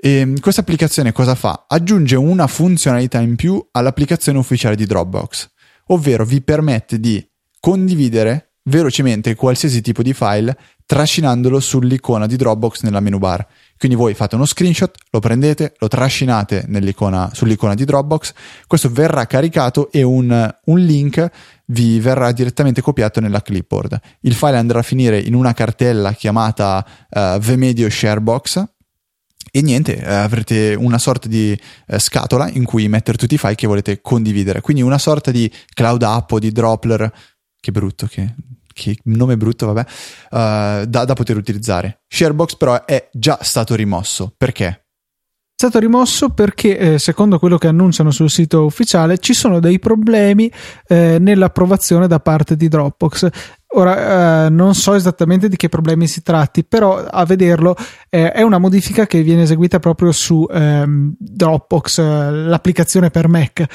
[0.00, 1.64] E ehm, questa applicazione cosa fa?
[1.66, 5.50] Aggiunge una funzionalità in più all'applicazione ufficiale di Dropbox,
[5.86, 7.26] ovvero vi permette di
[7.58, 10.56] condividere velocemente qualsiasi tipo di file
[10.86, 13.44] trascinandolo sull'icona di Dropbox nella menu bar.
[13.76, 16.66] Quindi voi fate uno screenshot, lo prendete, lo trascinate
[17.32, 18.32] sull'icona di Dropbox,
[18.68, 21.28] questo verrà caricato e un, un link
[21.66, 23.98] vi verrà direttamente copiato nella clipboard.
[24.20, 28.76] Il file andrà a finire in una cartella chiamata uh, Vmedio Sharebox
[29.50, 33.54] e niente, eh, avrete una sorta di eh, scatola in cui mettere tutti i file
[33.54, 34.60] che volete condividere.
[34.60, 37.12] Quindi una sorta di cloud app o di Dropler,
[37.60, 38.34] che brutto, che,
[38.72, 42.02] che nome brutto, vabbè, uh, da, da poter utilizzare.
[42.08, 44.32] Sharebox però è già stato rimosso.
[44.36, 44.66] Perché?
[45.58, 49.80] È stato rimosso perché, eh, secondo quello che annunciano sul sito ufficiale, ci sono dei
[49.80, 50.48] problemi
[50.86, 53.28] eh, nell'approvazione da parte di Dropbox.
[53.72, 57.76] Ora eh, non so esattamente di che problemi si tratti, però a vederlo
[58.08, 63.66] eh, è una modifica che viene eseguita proprio su ehm, Dropbox, eh, l'applicazione per Mac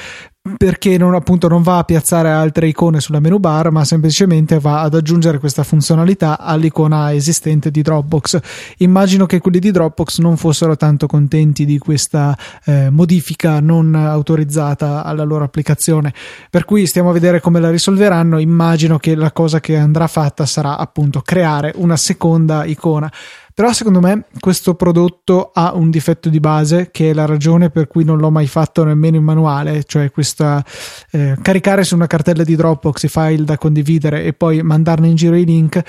[0.58, 4.82] perché non, appunto non va a piazzare altre icone sulla menu bar ma semplicemente va
[4.82, 8.40] ad aggiungere questa funzionalità all'icona esistente di Dropbox.
[8.78, 15.02] Immagino che quelli di Dropbox non fossero tanto contenti di questa eh, modifica non autorizzata
[15.02, 16.12] alla loro applicazione.
[16.50, 18.38] Per cui stiamo a vedere come la risolveranno.
[18.38, 23.10] Immagino che la cosa che andrà fatta sarà appunto creare una seconda icona
[23.54, 27.86] però secondo me questo prodotto ha un difetto di base che è la ragione per
[27.86, 30.64] cui non l'ho mai fatto nemmeno in manuale, cioè questa
[31.12, 35.14] eh, caricare su una cartella di Dropbox i file da condividere e poi mandarne in
[35.14, 35.82] giro i link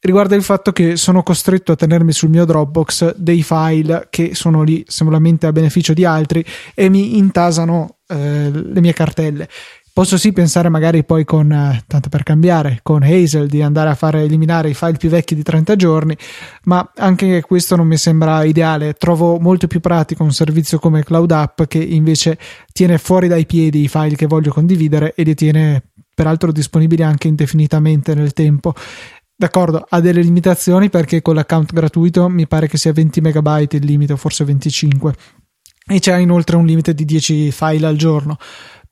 [0.00, 4.62] riguarda il fatto che sono costretto a tenermi sul mio Dropbox dei file che sono
[4.62, 9.48] lì solamente a beneficio di altri e mi intasano eh, le mie cartelle.
[10.00, 13.94] Posso sì pensare magari poi con, eh, tanto per cambiare, con Hazel di andare a
[13.94, 16.16] fare eliminare i file più vecchi di 30 giorni,
[16.64, 18.94] ma anche questo non mi sembra ideale.
[18.94, 22.38] Trovo molto più pratico un servizio come Cloud App che invece
[22.72, 27.28] tiene fuori dai piedi i file che voglio condividere e li tiene peraltro disponibili anche
[27.28, 28.72] indefinitamente nel tempo.
[29.36, 33.84] D'accordo, ha delle limitazioni perché con l'account gratuito mi pare che sia 20 megabyte il
[33.84, 35.14] limite, forse 25.
[35.92, 38.38] E c'è inoltre un limite di 10 file al giorno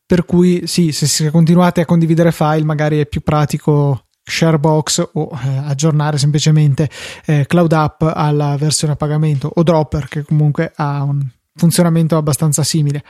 [0.09, 5.59] per cui sì, se continuate a condividere file magari è più pratico Sharebox o eh,
[5.67, 6.89] aggiornare semplicemente
[7.27, 11.23] eh, Cloud App alla versione a pagamento o Dropper che comunque ha un
[11.55, 13.05] funzionamento abbastanza simile.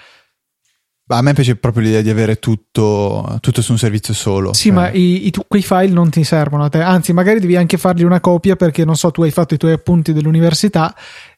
[1.07, 4.53] a me piace proprio l'idea di avere tutto, tutto su un servizio solo.
[4.53, 4.73] Sì, cioè.
[4.73, 8.03] ma i, i, quei file non ti servono a te, anzi, magari devi anche fargli
[8.03, 10.93] una copia perché non so, tu hai fatto i tuoi appunti dell'università,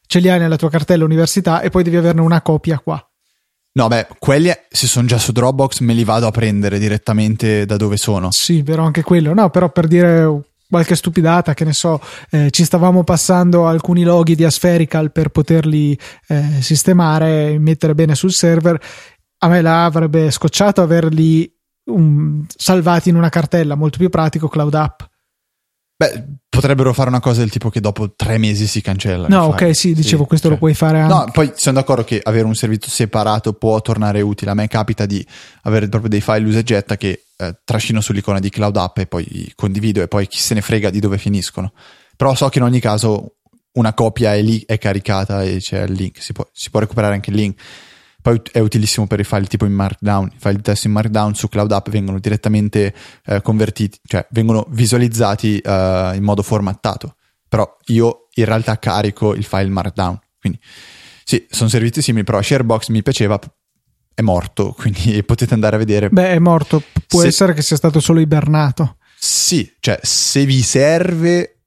[0.07, 3.05] ce li hai nella tua cartella università e poi devi averne una copia qua.
[3.73, 7.77] No, beh, quelli se sono già su Dropbox me li vado a prendere direttamente da
[7.77, 8.29] dove sono.
[8.31, 9.33] Sì, però anche quello.
[9.33, 14.35] No, però per dire qualche stupidata, che ne so, eh, ci stavamo passando alcuni loghi
[14.35, 18.81] di Aspherical per poterli eh, sistemare e mettere bene sul server.
[19.39, 21.49] A me la avrebbe scocciato averli
[21.85, 25.01] um, salvati in una cartella, molto più pratico Cloud App.
[26.01, 29.27] Beh, potrebbero fare una cosa del tipo che dopo tre mesi si cancella.
[29.27, 31.13] No, ok, sì, dicevo, sì, questo cioè, lo puoi fare anche.
[31.13, 34.49] No, poi sono d'accordo che avere un servizio separato può tornare utile.
[34.49, 35.23] A me capita di
[35.61, 39.53] avere proprio dei file usa getta che eh, trascino sull'icona di Cloud App e poi
[39.55, 41.71] condivido e poi chi se ne frega di dove finiscono.
[42.17, 43.35] Però so che in ogni caso
[43.73, 47.13] una copia è lì, è caricata e c'è il link, si può, si può recuperare
[47.13, 47.61] anche il link.
[48.21, 50.31] Poi è utilissimo per i file tipo in Markdown.
[50.33, 52.93] I file di testo in Markdown su Cloud App vengono direttamente
[53.25, 57.15] eh, convertiti, cioè vengono visualizzati eh, in modo formattato.
[57.49, 60.19] Però io in realtà carico il file Markdown.
[60.39, 60.59] Quindi
[61.23, 63.39] sì, sono servizi simili, però Sharebox mi piaceva,
[64.13, 66.09] è morto, quindi potete andare a vedere.
[66.09, 67.27] Beh, è morto, può se...
[67.27, 68.97] essere che sia stato solo ibernato.
[69.17, 71.57] Sì, cioè se vi serve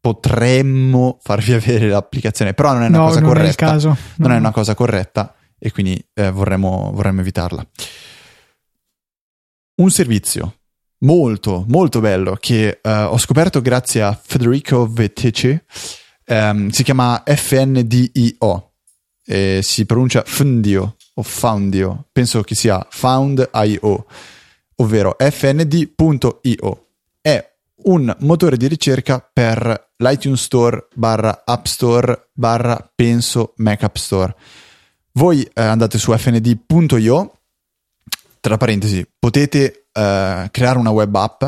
[0.00, 3.46] potremmo farvi avere l'applicazione, però non è una no, cosa non corretta.
[3.46, 3.88] È il caso.
[3.88, 3.96] No.
[4.16, 7.64] Non è una cosa corretta e quindi eh, vorremmo, vorremmo evitarla.
[9.76, 10.56] Un servizio
[11.02, 15.60] molto molto bello che uh, ho scoperto grazie a Federico Vettici
[16.26, 18.72] um, si chiama FNDIO
[19.24, 24.06] e si pronuncia Fundio o Foundio penso che sia Found.io
[24.76, 26.86] ovvero fnd.io
[27.20, 27.52] è
[27.84, 34.36] un motore di ricerca per l'iTunes Store barra App Store barra penso Mac App Store
[35.12, 37.38] voi eh, andate su fnd.io,
[38.40, 41.42] tra parentesi, potete eh, creare una web app,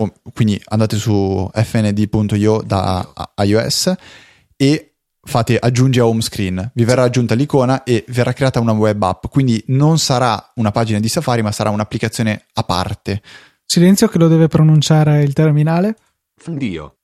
[0.00, 3.94] o, quindi andate su fnd.io da iOS
[4.56, 9.02] e fate aggiungi a home screen, vi verrà aggiunta l'icona e verrà creata una web
[9.02, 13.22] app, quindi non sarà una pagina di Safari ma sarà un'applicazione a parte.
[13.64, 15.96] Silenzio che lo deve pronunciare il terminale.
[16.36, 16.96] Fundio.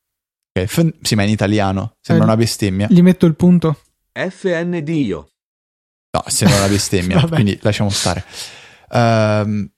[0.51, 2.87] Okay, f- sì, ma in italiano, sembra eh, una bestemmia.
[2.89, 3.81] Gli metto il punto.
[4.13, 5.29] FNDIO.
[6.15, 8.25] No, sembra una bestemmia, quindi lasciamo stare.
[8.91, 9.69] Um,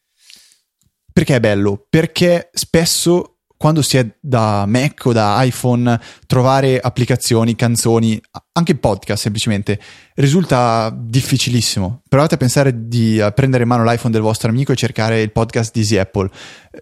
[1.11, 1.87] perché è bello?
[1.88, 8.21] Perché spesso quando si è da Mac o da iPhone, trovare applicazioni, canzoni,
[8.53, 9.81] anche podcast semplicemente,
[10.14, 12.03] risulta difficilissimo.
[12.09, 15.33] Provate a pensare di eh, prendere in mano l'iPhone del vostro amico e cercare il
[15.33, 16.31] podcast di Easy Apple.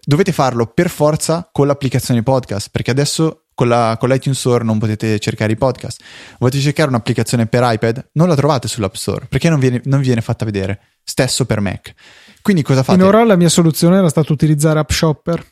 [0.03, 4.77] Dovete farlo per forza con l'applicazione podcast, perché adesso con, la, con l'iTunes Store non
[4.77, 6.01] potete cercare i podcast.
[6.39, 8.09] Volete cercare un'applicazione per iPad?
[8.13, 10.79] Non la trovate sull'App Store, perché non viene, non viene fatta vedere.
[11.03, 11.93] Stesso per Mac.
[12.41, 12.97] Quindi cosa fate?
[12.97, 15.45] Finora la mia soluzione era stata utilizzare App Shopper.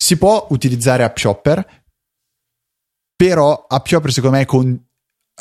[0.00, 1.82] Si può utilizzare App Shopper,
[3.16, 4.86] però App Shopper secondo me è con...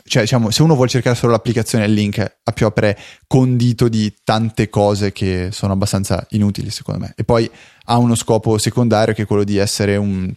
[0.03, 3.87] Cioè, diciamo, se uno vuole cercare solo l'applicazione e il link, App Shopper è condito
[3.87, 7.13] di tante cose che sono abbastanza inutili, secondo me.
[7.15, 7.49] E poi
[7.85, 10.33] ha uno scopo secondario che è quello di essere un,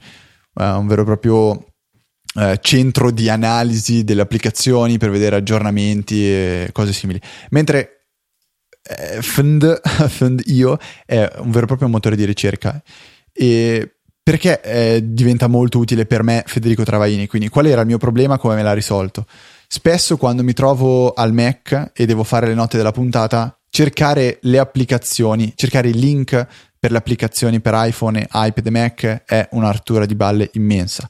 [0.54, 6.70] uh, un vero e proprio uh, centro di analisi delle applicazioni per vedere aggiornamenti e
[6.72, 7.20] cose simili.
[7.50, 8.00] Mentre
[8.83, 10.42] eh, Fund, Fund
[11.06, 12.83] è un vero e proprio motore di ricerca.
[13.33, 14.00] E
[14.31, 17.27] perché eh, diventa molto utile per me Federico Travaini?
[17.27, 19.27] Quindi qual era il mio problema, come me l'ha risolto?
[19.66, 24.61] Spesso quando mi trovo al Mac e devo fare le note della puntata, cercare le
[24.61, 26.47] applicazioni, cercare i link
[26.79, 31.09] per le applicazioni per iPhone, iPad e Mac è un'artura di balle immensa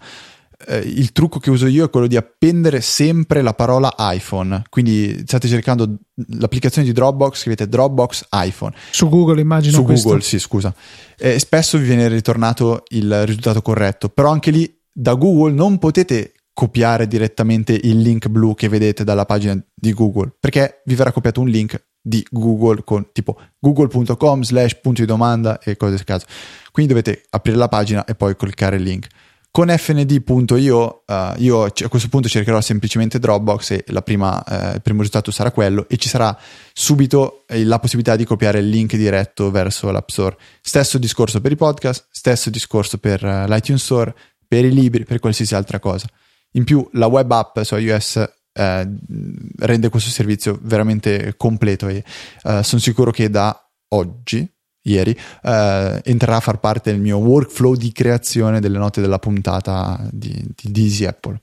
[0.67, 4.63] eh, il trucco che uso io è quello di appendere sempre la parola iPhone.
[4.69, 5.99] Quindi state cercando
[6.39, 8.75] l'applicazione di Dropbox, scrivete Dropbox iPhone.
[8.91, 9.75] Su Google immagino.
[9.75, 10.09] Su questo.
[10.09, 10.75] Google, sì, scusa.
[11.19, 16.33] E spesso vi viene ritornato il risultato corretto, però anche lì da Google non potete
[16.53, 21.41] copiare direttamente il link blu che vedete dalla pagina di Google, perché vi verrà copiato
[21.41, 26.27] un link di Google con tipo google.com slash punto di domanda e cose del caso.
[26.71, 29.07] Quindi dovete aprire la pagina e poi cliccare il link.
[29.53, 35.01] Con fnd.io uh, io a questo punto cercherò semplicemente Dropbox e prima, uh, il primo
[35.01, 36.39] risultato sarà quello e ci sarà
[36.73, 40.37] subito eh, la possibilità di copiare il link diretto verso l'App Store.
[40.61, 44.15] Stesso discorso per i podcast, stesso discorso per uh, l'iTunes Store,
[44.47, 46.07] per i libri, per qualsiasi altra cosa.
[46.53, 52.05] In più la web app su iOS rende questo servizio veramente completo e
[52.43, 53.57] sono sicuro che da
[53.91, 54.47] oggi,
[54.83, 60.01] ieri, eh, entrerà a far parte del mio workflow di creazione delle note della puntata
[60.11, 61.41] di, di, Easy Apple.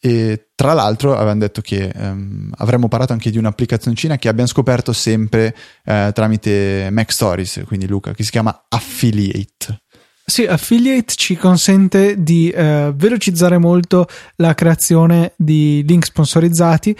[0.00, 4.92] E tra l'altro avevamo detto che um, avremmo parlato anche di un'applicazioncina che abbiamo scoperto
[4.92, 9.84] sempre uh, tramite Mac Stories, quindi Luca, che si chiama Affiliate.
[10.26, 16.96] Sì, Affiliate ci consente di eh, velocizzare molto la creazione di link sponsorizzati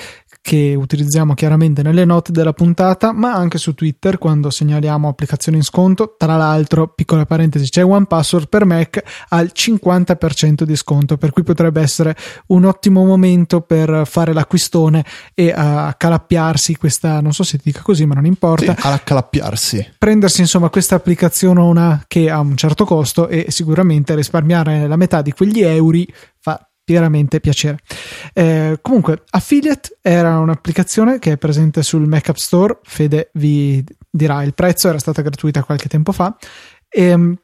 [0.46, 5.64] che utilizziamo chiaramente nelle note della puntata, ma anche su Twitter quando segnaliamo applicazioni in
[5.64, 6.16] sconto.
[6.18, 11.44] Tra l'altro, piccola parentesi, c'è One Password per Mac al 50% di sconto, per cui
[11.44, 12.14] potrebbe essere
[12.48, 15.02] un ottimo momento per fare l'acquistone
[15.32, 18.74] e accalappiarsi questa, non so se ti dica così, ma non importa.
[18.78, 19.92] Sì, accalappiarsi.
[19.96, 25.22] Prendersi insomma questa applicazione una che ha un certo costo e sicuramente risparmiare la metà
[25.22, 26.02] di quegli euro
[26.38, 27.78] fa veramente piacere.
[28.32, 32.78] Eh, comunque, Affiliate era un'applicazione che è presente sul Mac App Store.
[32.82, 36.36] Fede vi dirà il prezzo, era stata gratuita qualche tempo fa.
[36.88, 37.36] E, ehm,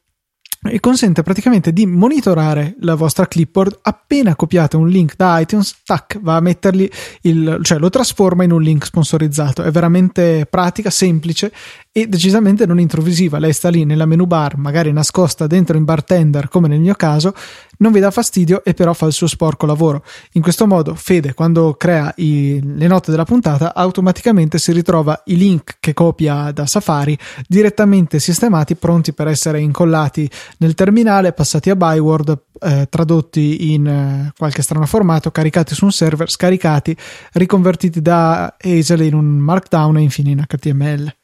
[0.63, 6.21] e consente praticamente di monitorare la vostra clipboard appena copiate un link da iTunes, tac,
[6.21, 6.91] va a metterli
[7.23, 9.63] il, cioè lo trasforma in un link sponsorizzato.
[9.63, 11.51] È veramente pratica, semplice
[11.93, 13.39] e decisamente non intrusiva.
[13.39, 17.35] Lei sta lì nella menu bar, magari nascosta dentro in bartender, come nel mio caso,
[17.79, 20.05] non vi dà fastidio e però fa il suo sporco lavoro.
[20.33, 25.37] In questo modo, Fede, quando crea i, le note della puntata, automaticamente si ritrova i
[25.37, 31.77] link che copia da Safari direttamente sistemati, pronti per essere incollati nel terminale, passati a
[31.77, 36.97] Byword, eh, tradotti in eh, qualche strano formato, caricati su un server, scaricati,
[37.33, 41.15] riconvertiti da Hazel in un Markdown e infine in HTML.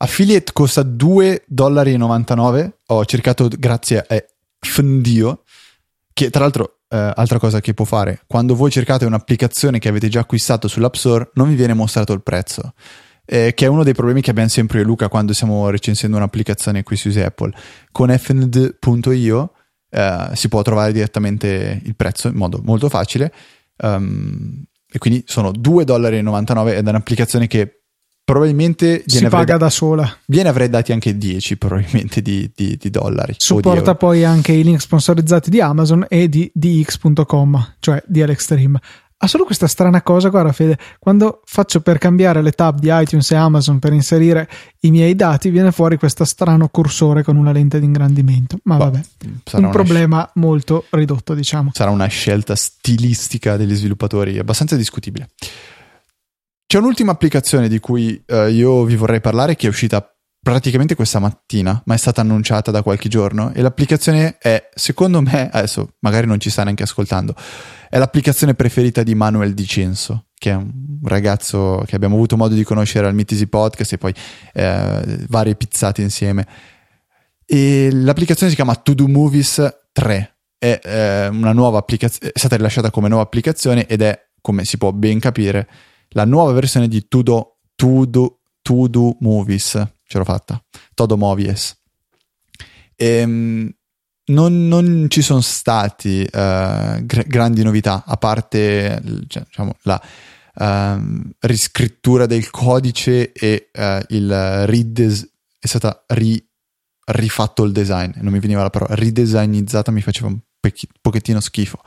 [0.00, 2.72] Affiliate costa 2,99 dollari.
[2.86, 4.24] Ho cercato grazie a
[4.60, 5.42] Fundio,
[6.12, 10.08] che tra l'altro, eh, altra cosa che può fare, quando voi cercate un'applicazione che avete
[10.08, 12.74] già acquistato sull'App Store, non vi viene mostrato il prezzo.
[13.24, 16.16] Eh, che è uno dei problemi che abbiamo sempre io e Luca quando stiamo recensendo
[16.16, 17.52] un'applicazione qui su Apple.
[17.92, 19.52] Con fnd.io
[19.90, 23.32] eh, si può trovare direttamente il prezzo in modo molto facile.
[23.80, 27.77] Um, e quindi sono 2,99 dollari ed è un'applicazione che
[28.28, 30.18] probabilmente si paga da, da sola.
[30.26, 33.34] Gliene avrei dati anche 10 probabilmente di, di, di dollari.
[33.38, 38.78] Supporta di poi anche i link sponsorizzati di Amazon e di dx.com, cioè di Alexstream.
[39.20, 43.30] Ha solo questa strana cosa, guarda Fede, quando faccio per cambiare le tab di iTunes
[43.30, 44.46] e Amazon per inserire
[44.80, 48.58] i miei dati, viene fuori questo strano cursore con una lente di ingrandimento.
[48.64, 49.00] Ma bah, vabbè,
[49.54, 51.70] un problema sc- molto ridotto, diciamo.
[51.72, 55.30] Sarà una scelta stilistica degli sviluppatori abbastanza discutibile.
[56.68, 60.06] C'è un'ultima applicazione di cui uh, io vi vorrei parlare che è uscita
[60.38, 65.48] praticamente questa mattina, ma è stata annunciata da qualche giorno e l'applicazione è, secondo me,
[65.50, 67.34] adesso magari non ci sta neanche ascoltando,
[67.88, 72.54] è l'applicazione preferita di Manuel Di Censo, che è un ragazzo che abbiamo avuto modo
[72.54, 74.12] di conoscere al Easy Podcast e poi
[74.52, 76.46] eh, varie pizzate insieme.
[77.46, 83.24] E l'applicazione si chiama To Do Movies 3, è eh, è stata rilasciata come nuova
[83.24, 85.66] applicazione ed è, come si può ben capire,
[86.10, 89.70] la nuova versione di To Do, to do, to do Movies.
[90.04, 90.62] Ce l'ho fatta,
[90.94, 91.76] Todo Movies.
[92.96, 93.70] Ehm,
[94.26, 100.00] non, non, ci sono stati uh, gr- grandi novità, a parte cioè, diciamo, la
[100.54, 106.44] uh, riscrittura del codice e uh, il redes- è stata ri-
[107.06, 110.38] rifatto il design, non mi veniva la parola, ridesignizzata mi faceva un
[111.00, 111.80] pochettino schifo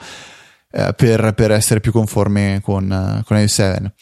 [0.71, 3.93] eh, per, per, essere più conforme con, con iOS 7.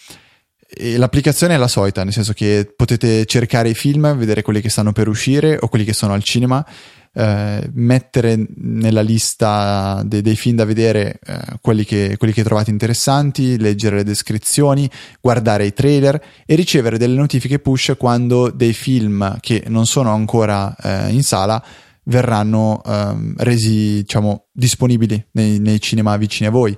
[0.72, 4.70] E l'applicazione è la solita, nel senso che potete cercare i film, vedere quelli che
[4.70, 6.63] stanno per uscire o quelli che sono al cinema,
[7.11, 12.70] eh, mettere nella lista de- dei film da vedere eh, quelli, che, quelli, che, trovate
[12.70, 14.88] interessanti, leggere le descrizioni,
[15.20, 20.76] guardare i trailer e ricevere delle notifiche push quando dei film che non sono ancora
[20.76, 21.63] eh, in sala
[22.10, 26.78] verranno ehm, resi diciamo, disponibili nei, nei cinema vicini a voi.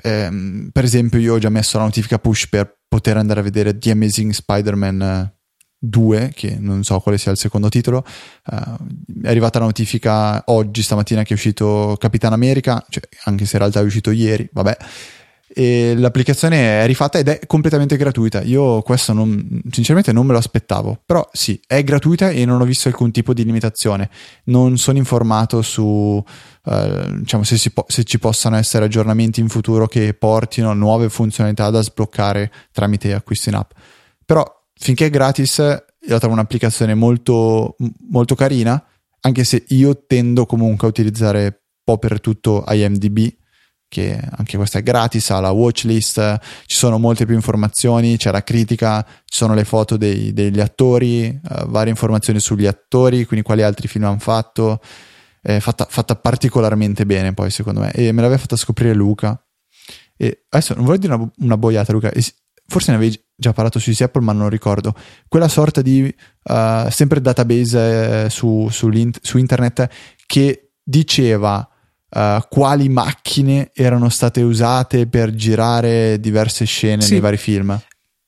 [0.00, 3.76] Um, per esempio, io ho già messo la notifica push per poter andare a vedere
[3.76, 5.32] The Amazing Spider-Man
[5.80, 8.04] 2, eh, che non so quale sia il secondo titolo.
[8.46, 8.76] Uh,
[9.22, 13.62] è arrivata la notifica oggi, stamattina, che è uscito Capitan America, cioè, anche se in
[13.62, 14.76] realtà è uscito ieri, vabbè.
[15.50, 18.42] E l'applicazione è rifatta ed è completamente gratuita.
[18.42, 22.64] Io questo non, sinceramente non me lo aspettavo, però sì, è gratuita e non ho
[22.64, 24.10] visto alcun tipo di limitazione.
[24.44, 26.22] Non sono informato su
[26.64, 31.70] eh, diciamo se, po- se, ci possano essere aggiornamenti in futuro che portino nuove funzionalità
[31.70, 33.70] da sbloccare tramite acquisto in app.
[34.24, 34.44] Però
[34.74, 37.76] finché è gratis, io trovo un'applicazione molto,
[38.10, 38.82] molto carina,
[39.20, 41.52] anche se io tendo comunque a utilizzare un
[41.84, 43.32] po' per tutto IMDB
[43.88, 48.44] che anche questa è gratis, ha la watchlist, ci sono molte più informazioni, c'è la
[48.44, 53.62] critica, ci sono le foto dei, degli attori, uh, varie informazioni sugli attori, quindi quali
[53.62, 54.80] altri film hanno fatto,
[55.40, 57.90] è fatta, fatta particolarmente bene poi secondo me.
[57.92, 59.42] E me l'aveva fatta scoprire Luca.
[60.16, 62.12] E adesso non voglio dire una, una boiata Luca?
[62.70, 64.94] Forse ne avevi già parlato su Apple ma non ricordo.
[65.26, 68.90] Quella sorta di uh, sempre database eh, su, su,
[69.22, 69.88] su, internet
[70.26, 71.66] che diceva
[72.10, 77.12] uh, quali macchine erano state usate per girare diverse scene sì.
[77.12, 77.80] nei vari film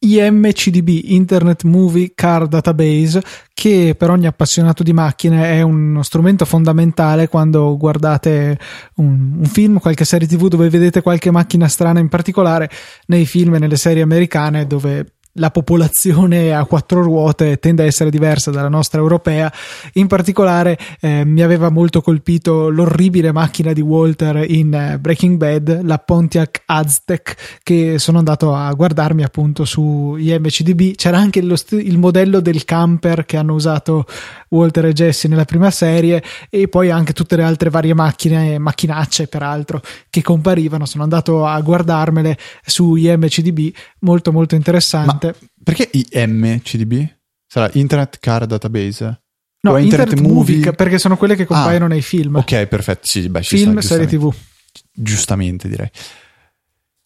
[0.02, 3.22] IMCDB, Internet Movie Car Database,
[3.52, 8.58] che per ogni appassionato di macchine è uno strumento fondamentale quando guardate
[8.94, 12.70] un, un, film, qualche serie TV dove vedete qualche macchina strana in particolare,
[13.06, 15.04] nei film e nelle serie americane dove
[15.34, 19.52] la popolazione a quattro ruote tende a essere diversa dalla nostra europea.
[19.94, 25.82] In particolare eh, mi aveva molto colpito l'orribile macchina di Walter in eh, Breaking Bad,
[25.84, 30.96] la Pontiac Aztec, che sono andato a guardarmi appunto su IMCDB.
[30.96, 34.06] C'era anche st- il modello del camper che hanno usato
[34.48, 39.28] Walter e Jesse nella prima serie e poi anche tutte le altre varie macchine, macchinacce
[39.28, 40.86] peraltro, che comparivano.
[40.86, 45.28] Sono andato a guardarmele su IMCDB, molto molto interessante.
[45.28, 45.29] Ma
[45.62, 47.06] perché IMCDB?
[47.46, 49.22] Sarà Internet Car Database?
[49.62, 50.56] No, Internet, Internet movie...
[50.56, 50.72] movie...
[50.72, 52.36] perché sono quelle che compaiono ah, nei film.
[52.36, 53.00] Ok, perfetto.
[53.02, 54.32] Sì, beh, film, sta, serie TV.
[54.92, 55.90] Giustamente, direi.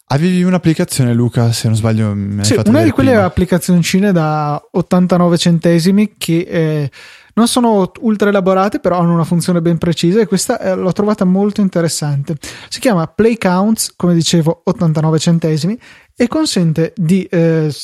[0.08, 2.14] Avevi un'applicazione, Luca, se non sbaglio.
[2.42, 3.24] Sì, una di quelle prima.
[3.24, 6.90] applicazioncine da 89 centesimi che eh,
[7.34, 11.24] non sono ultra elaborate, però hanno una funzione ben precisa e questa eh, l'ho trovata
[11.24, 12.36] molto interessante.
[12.68, 15.78] Si chiama Play Counts, come dicevo, 89 centesimi
[16.14, 17.74] e consente di eh,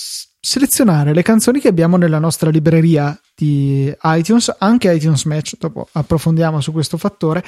[0.40, 6.60] selezionare le canzoni che abbiamo nella nostra libreria di iTunes, anche iTunes Match, dopo approfondiamo
[6.60, 7.44] su questo fattore,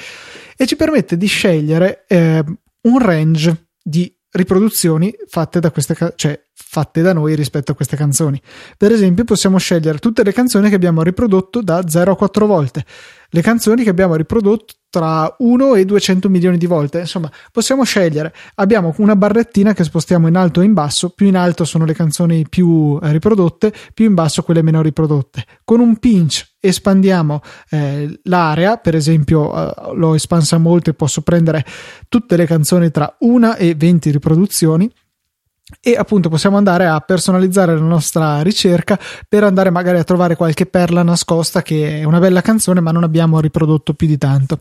[0.55, 2.43] e ci permette di scegliere eh,
[2.81, 8.41] un range di riproduzioni fatte da queste cioè fatte da noi rispetto a queste canzoni.
[8.77, 12.85] Per esempio, possiamo scegliere tutte le canzoni che abbiamo riprodotto da 0 a 4 volte,
[13.29, 16.99] le canzoni che abbiamo riprodotto tra 1 e 200 milioni di volte.
[16.99, 18.31] Insomma, possiamo scegliere.
[18.55, 21.09] Abbiamo una barrettina che spostiamo in alto e in basso.
[21.09, 25.45] Più in alto sono le canzoni più eh, riprodotte, più in basso quelle meno riprodotte.
[25.63, 27.41] Con un pinch espandiamo
[27.71, 31.65] eh, l'area, per esempio, eh, l'ho espansa molto e posso prendere
[32.07, 34.91] tutte le canzoni tra 1 e 20 riproduzioni
[35.81, 40.65] e appunto possiamo andare a personalizzare la nostra ricerca per andare magari a trovare qualche
[40.65, 44.59] perla nascosta che è una bella canzone ma non abbiamo riprodotto più di tanto.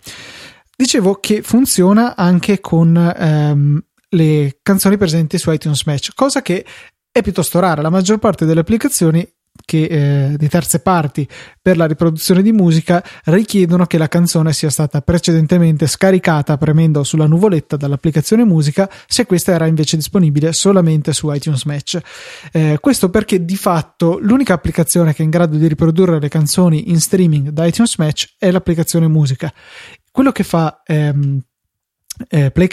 [0.75, 6.65] Dicevo che funziona anche con ehm, le canzoni presenti su iTunes Match, cosa che
[7.11, 7.83] è piuttosto rara.
[7.83, 9.27] La maggior parte delle applicazioni
[9.65, 11.29] che, eh, di terze parti
[11.61, 17.27] per la riproduzione di musica richiedono che la canzone sia stata precedentemente scaricata premendo sulla
[17.27, 21.99] nuvoletta dall'applicazione musica se questa era invece disponibile solamente su iTunes Match.
[22.51, 26.91] Eh, questo perché di fatto l'unica applicazione che è in grado di riprodurre le canzoni
[26.91, 29.53] in streaming da iTunes Match è l'applicazione musica.
[30.11, 31.41] Quello che fa ehm,
[32.29, 32.69] eh, Play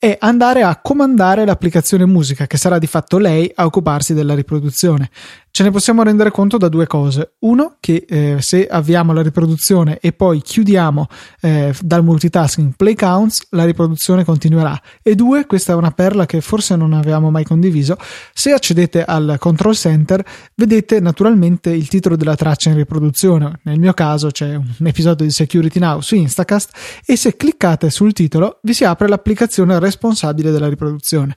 [0.00, 5.10] È andare a comandare l'applicazione musica, che sarà di fatto lei a occuparsi della riproduzione.
[5.50, 7.32] Ce ne possiamo rendere conto da due cose.
[7.40, 11.08] Uno, che eh, se avviamo la riproduzione e poi chiudiamo
[11.40, 14.80] eh, dal multitasking play counts, la riproduzione continuerà.
[15.02, 17.96] E due, questa è una perla che forse non avevamo mai condiviso.
[18.32, 20.24] Se accedete al control center,
[20.54, 23.58] vedete naturalmente il titolo della traccia in riproduzione.
[23.64, 26.70] Nel mio caso c'è un episodio di Security Now su Instacast
[27.04, 31.36] e se cliccate sul titolo vi si apre l'applicazione responsabile della riproduzione.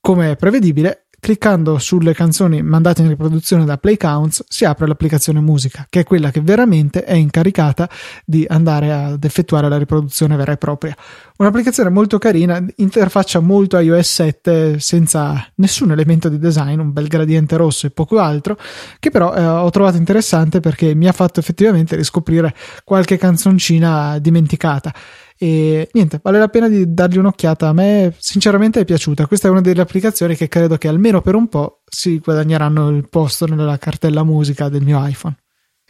[0.00, 5.40] Come è prevedibile, cliccando sulle canzoni mandate in riproduzione da Play Counts si apre l'applicazione
[5.40, 7.88] musica, che è quella che veramente è incaricata
[8.26, 10.94] di andare ad effettuare la riproduzione vera e propria.
[11.38, 17.56] Un'applicazione molto carina, interfaccia molto iOS 7 senza nessun elemento di design, un bel gradiente
[17.56, 18.58] rosso e poco altro,
[18.98, 22.54] che però eh, ho trovato interessante perché mi ha fatto effettivamente riscoprire
[22.84, 24.92] qualche canzoncina dimenticata.
[25.36, 27.68] E niente, vale la pena di dargli un'occhiata.
[27.68, 29.26] A me, sinceramente, è piaciuta.
[29.26, 33.08] Questa è una delle applicazioni che credo che almeno per un po' si guadagneranno il
[33.08, 35.36] posto nella cartella musica del mio iPhone.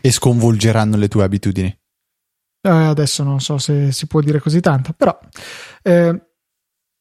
[0.00, 1.78] E sconvolgeranno le tue abitudini.
[2.60, 5.18] Eh, adesso non so se si può dire così tanto, però.
[5.82, 6.22] Eh,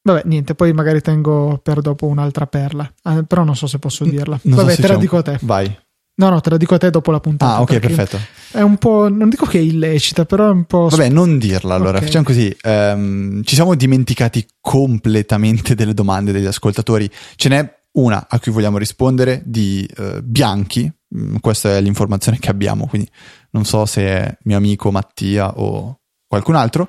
[0.02, 2.90] vabbè, niente, poi magari tengo per dopo un'altra perla.
[3.02, 4.38] Eh, però non so se posso dirla.
[4.42, 5.00] Non vabbè, so te la un...
[5.00, 5.38] dico a te.
[5.40, 5.74] Vai.
[6.16, 7.56] No, no, te la dico a te dopo la puntata.
[7.56, 8.18] Ah, ok, perfetto.
[8.52, 9.08] È un po'.
[9.08, 10.88] Non dico che è illecita, però è un po'.
[10.88, 11.96] Vabbè, non dirla allora.
[11.96, 12.04] Okay.
[12.04, 12.56] Facciamo così.
[12.62, 17.10] Um, ci siamo dimenticati completamente delle domande degli ascoltatori.
[17.34, 20.90] Ce n'è una a cui vogliamo rispondere di uh, Bianchi.
[21.16, 23.08] Mm, questa è l'informazione che abbiamo, quindi
[23.50, 26.88] non so se è mio amico Mattia o qualcun altro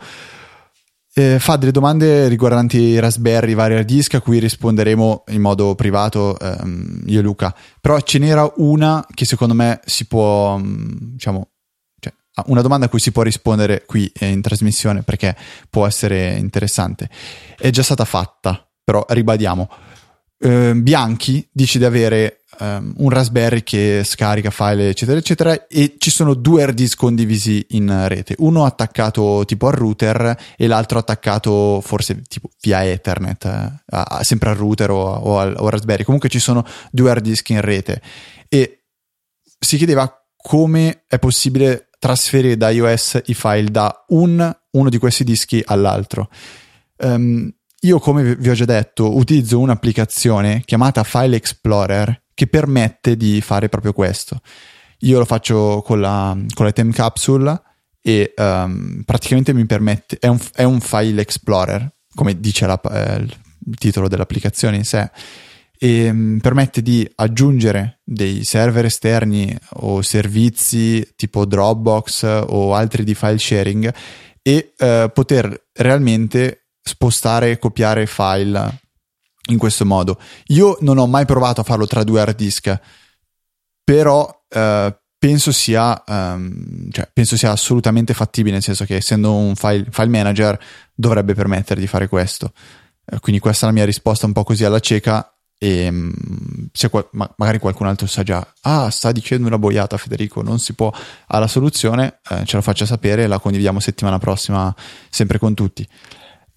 [1.17, 6.37] eh, fa delle domande riguardanti Raspberry, vari hard disk a cui risponderemo in modo privato
[6.37, 7.55] ehm, io e Luca.
[7.79, 11.51] Però ce n'era una che secondo me si può, mm, diciamo,
[12.01, 12.13] cioè,
[12.47, 15.37] una domanda a cui si può rispondere qui in trasmissione perché
[15.69, 17.09] può essere interessante.
[17.57, 19.69] È già stata fatta, però ribadiamo.
[20.37, 26.11] Eh, Bianchi dice di avere um, un Raspberry che scarica file eccetera eccetera e ci
[26.11, 28.35] sono due hard disk condivisi in rete.
[28.39, 34.49] Uno attaccato tipo al router e l'altro attaccato forse tipo via ethernet eh, a, sempre
[34.49, 36.03] al router o, o, al, o Raspberry.
[36.03, 38.01] Comunque ci sono due hard disk in rete.
[38.49, 38.83] E
[39.57, 45.23] si chiedeva come è possibile trasferire da iOS i file da un, uno di questi
[45.23, 46.29] dischi all'altro.
[46.97, 47.51] Um,
[47.85, 53.69] io come vi ho già detto utilizzo un'applicazione chiamata File Explorer che permette di fare
[53.69, 54.41] proprio questo.
[54.99, 57.61] Io lo faccio con la, con la Time Capsule
[58.01, 63.17] e um, praticamente mi permette, è un, è un, file explorer, come dice la, eh,
[63.17, 65.09] il titolo dell'applicazione in sé,
[65.77, 73.15] e um, permette di aggiungere dei server esterni o servizi tipo Dropbox o altri di
[73.15, 73.93] file sharing
[74.41, 78.81] e uh, poter realmente spostare e copiare file
[79.49, 80.19] in questo modo.
[80.47, 82.79] Io non ho mai provato a farlo tra due hard disk,
[83.83, 89.55] però eh, penso, sia, um, cioè, penso sia assolutamente fattibile, nel senso che essendo un
[89.55, 90.59] file, file manager
[90.93, 92.53] dovrebbe permettere di fare questo.
[93.05, 96.13] Eh, quindi questa è la mia risposta un po' così alla cieca e um,
[96.71, 100.59] se qual- ma- magari qualcun altro sa già, ah sta dicendo una boiata Federico, non
[100.59, 100.91] si può,
[101.27, 104.73] ha la soluzione, eh, ce la faccia sapere e la condividiamo settimana prossima
[105.09, 105.87] sempre con tutti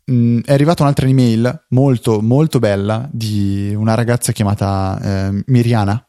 [0.09, 6.03] mh, mm, è arrivata un'altra email molto molto bella di una ragazza chiamata eh, Miriana.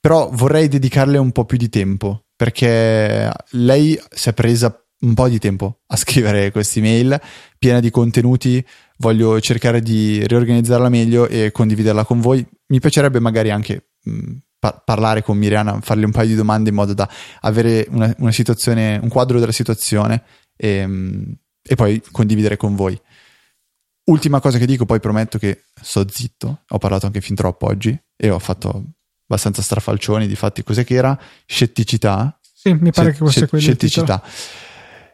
[0.00, 5.28] Però vorrei dedicarle un po' più di tempo perché lei si è presa un po'
[5.28, 7.20] di tempo a scrivere questa email
[7.58, 8.64] piena di contenuti.
[8.98, 12.46] Voglio cercare di riorganizzarla meglio e condividerla con voi.
[12.68, 16.70] Mi piacerebbe magari anche mh, mm, par- parlare con Miriana farle un paio di domande
[16.70, 17.08] in modo da
[17.40, 20.22] avere una, una situazione un quadro della situazione
[20.56, 21.32] e, mh, mm,
[21.62, 22.98] e poi condividere con voi
[24.04, 27.96] Ultima cosa che dico, poi prometto che sto zitto, ho parlato anche fin troppo oggi
[28.16, 28.84] e ho fatto
[29.24, 31.18] abbastanza strafalcioni, difatti cos'è che era?
[31.46, 32.38] Scetticità.
[32.52, 33.64] Sì, mi pare che fosse quello.
[33.64, 34.22] Scetticità.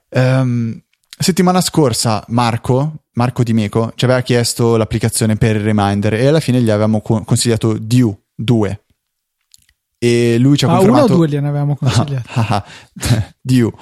[0.09, 0.81] Um,
[1.19, 6.41] settimana scorsa Marco, Marco Di Meco, ci aveva chiesto l'applicazione per il reminder e alla
[6.41, 8.85] fine gli avevamo consigliato Due 2.
[9.99, 11.05] E lui ci ha ah, confermato...
[11.05, 12.65] uno o due gliene avevamo consigliato.
[13.41, 13.73] Due.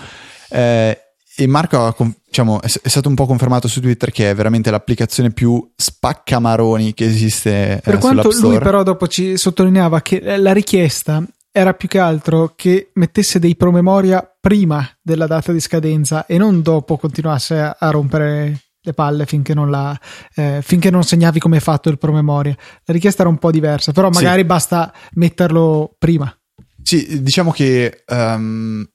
[0.48, 0.98] Eh,
[1.36, 1.94] e Marco
[2.26, 7.04] diciamo, è, stato un po' confermato su Twitter che è veramente l'applicazione più spaccamaroni che
[7.04, 11.98] esiste per eh, quanto lui però dopo ci sottolineava che la richiesta era più che
[11.98, 17.76] altro che mettesse dei promemoria prima della data di scadenza e non dopo continuasse a,
[17.78, 19.98] a rompere le palle finché non, la,
[20.34, 22.54] eh, finché non segnavi come è fatto il promemoria.
[22.84, 24.46] La richiesta era un po' diversa, però magari sì.
[24.46, 26.36] basta metterlo prima.
[26.82, 28.86] Sì, diciamo che um,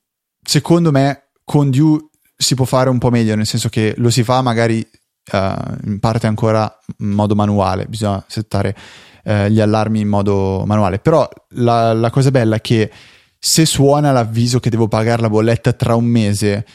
[0.43, 2.08] secondo me con Due
[2.41, 5.37] si può fare un po' meglio, nel senso che lo si fa magari uh,
[5.83, 8.73] in parte ancora in modo manuale, bisogna settare
[9.25, 12.89] uh, gli allarmi in modo manuale, però la, la, cosa bella è che
[13.37, 16.65] se suona l'avviso che devo pagare la bolletta tra un mese,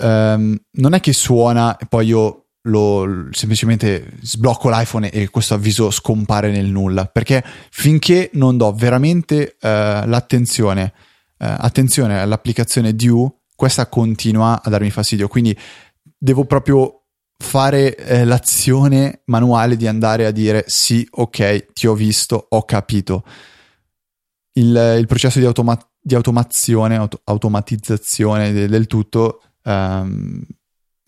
[0.00, 5.90] um, non è che suona e poi io lo, semplicemente sblocco l'iPhone e questo avviso
[5.90, 7.06] scompare nel nulla.
[7.06, 9.66] Perché finché non do veramente uh,
[10.06, 10.92] l'attenzione
[11.38, 15.56] attenzione all'applicazione Due questa continua a darmi fastidio quindi
[16.16, 17.06] devo proprio
[17.38, 23.24] fare eh, l'azione manuale di andare a dire sì ok ti ho visto ho capito
[24.52, 30.44] il, il processo di, automa- di automazione auto- automatizzazione del, del tutto um,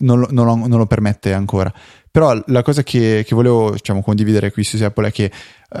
[0.01, 1.73] non, non, non, lo permette ancora.
[2.11, 5.31] Però la cosa che, che volevo diciamo, condividere qui su Apple è che
[5.71, 5.79] uh,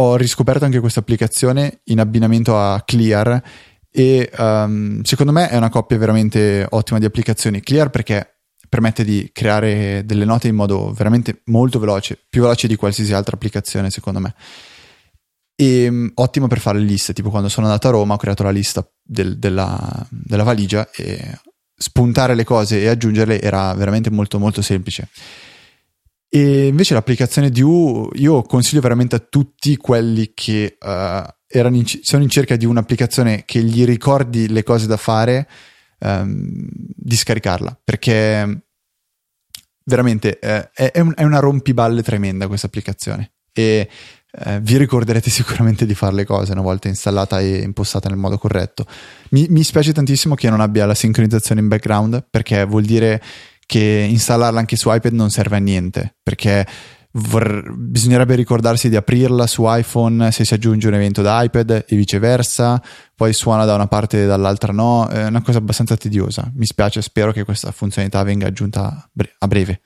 [0.00, 3.42] ho riscoperto anche questa applicazione in abbinamento a Clear
[3.90, 7.60] e um, secondo me è una coppia veramente ottima di applicazioni.
[7.60, 12.76] Clear perché permette di creare delle note in modo veramente molto veloce, più veloce di
[12.76, 14.34] qualsiasi altra applicazione secondo me.
[15.56, 18.44] E um, ottimo per fare le liste, tipo quando sono andato a Roma ho creato
[18.44, 21.38] la lista del, della, della valigia e
[21.76, 25.08] spuntare le cose e aggiungerle era veramente molto molto semplice.
[26.32, 32.22] E invece l'applicazione di U io consiglio veramente a tutti quelli che uh, in, sono
[32.22, 35.48] in cerca di un'applicazione che gli ricordi le cose da fare
[35.98, 38.62] um, di scaricarla perché
[39.84, 43.88] veramente uh, è, è, una rompiballe tremenda questa applicazione e
[44.32, 48.38] eh, vi ricorderete sicuramente di fare le cose una volta installata e impostata nel modo
[48.38, 48.86] corretto.
[49.30, 53.20] Mi, mi spiace tantissimo che non abbia la sincronizzazione in background perché vuol dire
[53.66, 56.66] che installarla anche su iPad non serve a niente perché
[57.12, 61.96] vor- bisognerebbe ricordarsi di aprirla su iPhone se si aggiunge un evento da iPad e
[61.96, 62.82] viceversa,
[63.14, 66.50] poi suona da una parte e dall'altra no, è una cosa abbastanza tediosa.
[66.54, 69.80] Mi spiace, spero che questa funzionalità venga aggiunta a breve.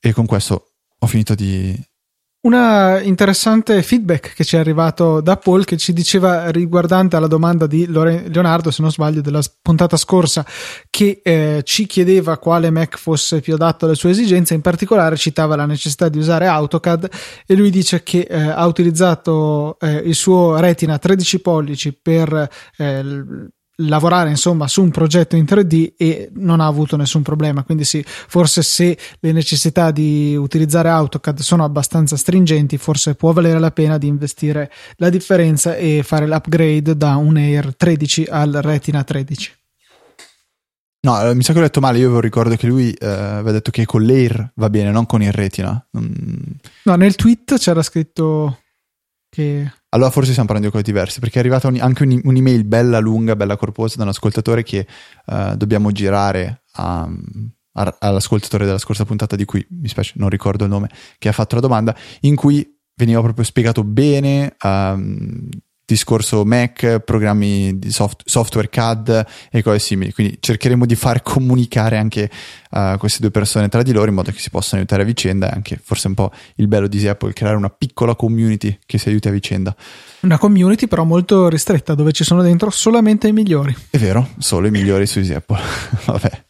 [0.00, 1.78] E con questo ho finito di
[2.44, 7.66] una interessante feedback che ci è arrivato da Paul che ci diceva riguardante alla domanda
[7.66, 10.44] di Leonardo, se non sbaglio, della puntata scorsa,
[10.90, 15.56] che eh, ci chiedeva quale Mac fosse più adatto alle sue esigenze, in particolare citava
[15.56, 17.08] la necessità di usare AutoCAD
[17.46, 23.02] e lui dice che eh, ha utilizzato eh, il suo Retina 13 pollici per eh,
[23.76, 28.04] lavorare insomma su un progetto in 3D e non ha avuto nessun problema quindi sì
[28.06, 33.98] forse se le necessità di utilizzare AutoCAD sono abbastanza stringenti forse può valere la pena
[33.98, 39.52] di investire la differenza e fare l'upgrade da un Air 13 al Retina 13
[41.04, 43.70] No, eh, mi sa che ho detto male, io ricordo che lui eh, aveva detto
[43.70, 45.86] che con l'Air va bene, non con il Retina.
[45.98, 46.34] Mm.
[46.84, 48.60] No, nel tweet c'era scritto
[49.28, 52.64] che allora forse stiamo parlando di cose diverse, perché è arrivata un, anche un, un'email
[52.64, 54.86] bella lunga, bella corposa da un ascoltatore che
[55.26, 57.08] uh, dobbiamo girare a,
[57.72, 61.32] a, all'ascoltatore della scorsa puntata di cui mi spiace, non ricordo il nome, che ha
[61.32, 65.48] fatto la domanda, in cui veniva proprio spiegato bene um,
[65.86, 70.12] discorso Mac, programmi di soft, software CAD e cose simili.
[70.12, 72.30] Quindi cercheremo di far comunicare anche
[72.70, 75.50] uh, queste due persone tra di loro in modo che si possano aiutare a vicenda
[75.50, 79.08] e anche forse un po' il bello di Apple creare una piccola community che si
[79.08, 79.74] aiuti a vicenda.
[80.20, 83.76] Una community però molto ristretta dove ci sono dentro solamente i migliori.
[83.90, 85.60] È vero, solo i migliori su Apple.
[86.06, 86.44] Vabbè,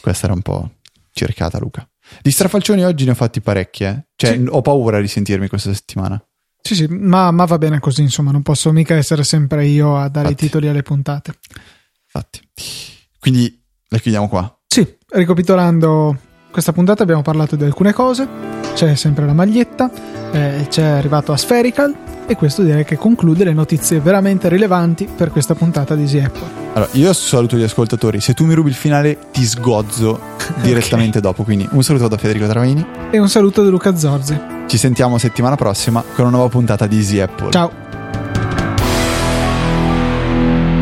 [0.00, 0.70] questa era un po'
[1.12, 1.86] cercata Luca.
[2.20, 4.06] Di strafalcioni oggi ne ho fatti parecchie, eh?
[4.16, 4.46] cioè sì.
[4.48, 6.22] ho paura di sentirmi questa settimana.
[6.62, 10.08] Sì, sì, ma, ma, va bene così, insomma, non posso mica essere sempre io a
[10.08, 10.44] dare Infatti.
[10.44, 11.34] i titoli alle puntate.
[12.04, 12.40] Infatti.
[13.18, 14.58] Quindi la chiudiamo qua.
[14.66, 16.16] Sì, ricapitolando
[16.52, 18.28] questa puntata abbiamo parlato di alcune cose,
[18.74, 19.90] c'è sempre la maglietta,
[20.32, 21.96] eh, c'è arrivato a Spherical
[22.26, 26.60] e questo direi che conclude le notizie veramente rilevanti per questa puntata di Easy Apple.
[26.74, 30.20] Allora, io saluto gli ascoltatori, se tu mi rubi il finale ti sgozzo
[30.62, 31.30] direttamente okay.
[31.30, 34.61] dopo, quindi un saluto da Federico Travaini e un saluto da Luca Zorzi.
[34.72, 37.50] Ci sentiamo settimana prossima con una nuova puntata di Easy Apple.
[37.50, 37.70] Ciao!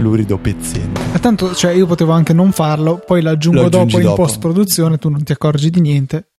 [0.01, 1.01] lurido pezzente.
[1.11, 5.09] Ma tanto, cioè, io potevo anche non farlo, poi l'aggiungo dopo in post produzione, tu
[5.09, 6.27] non ti accorgi di niente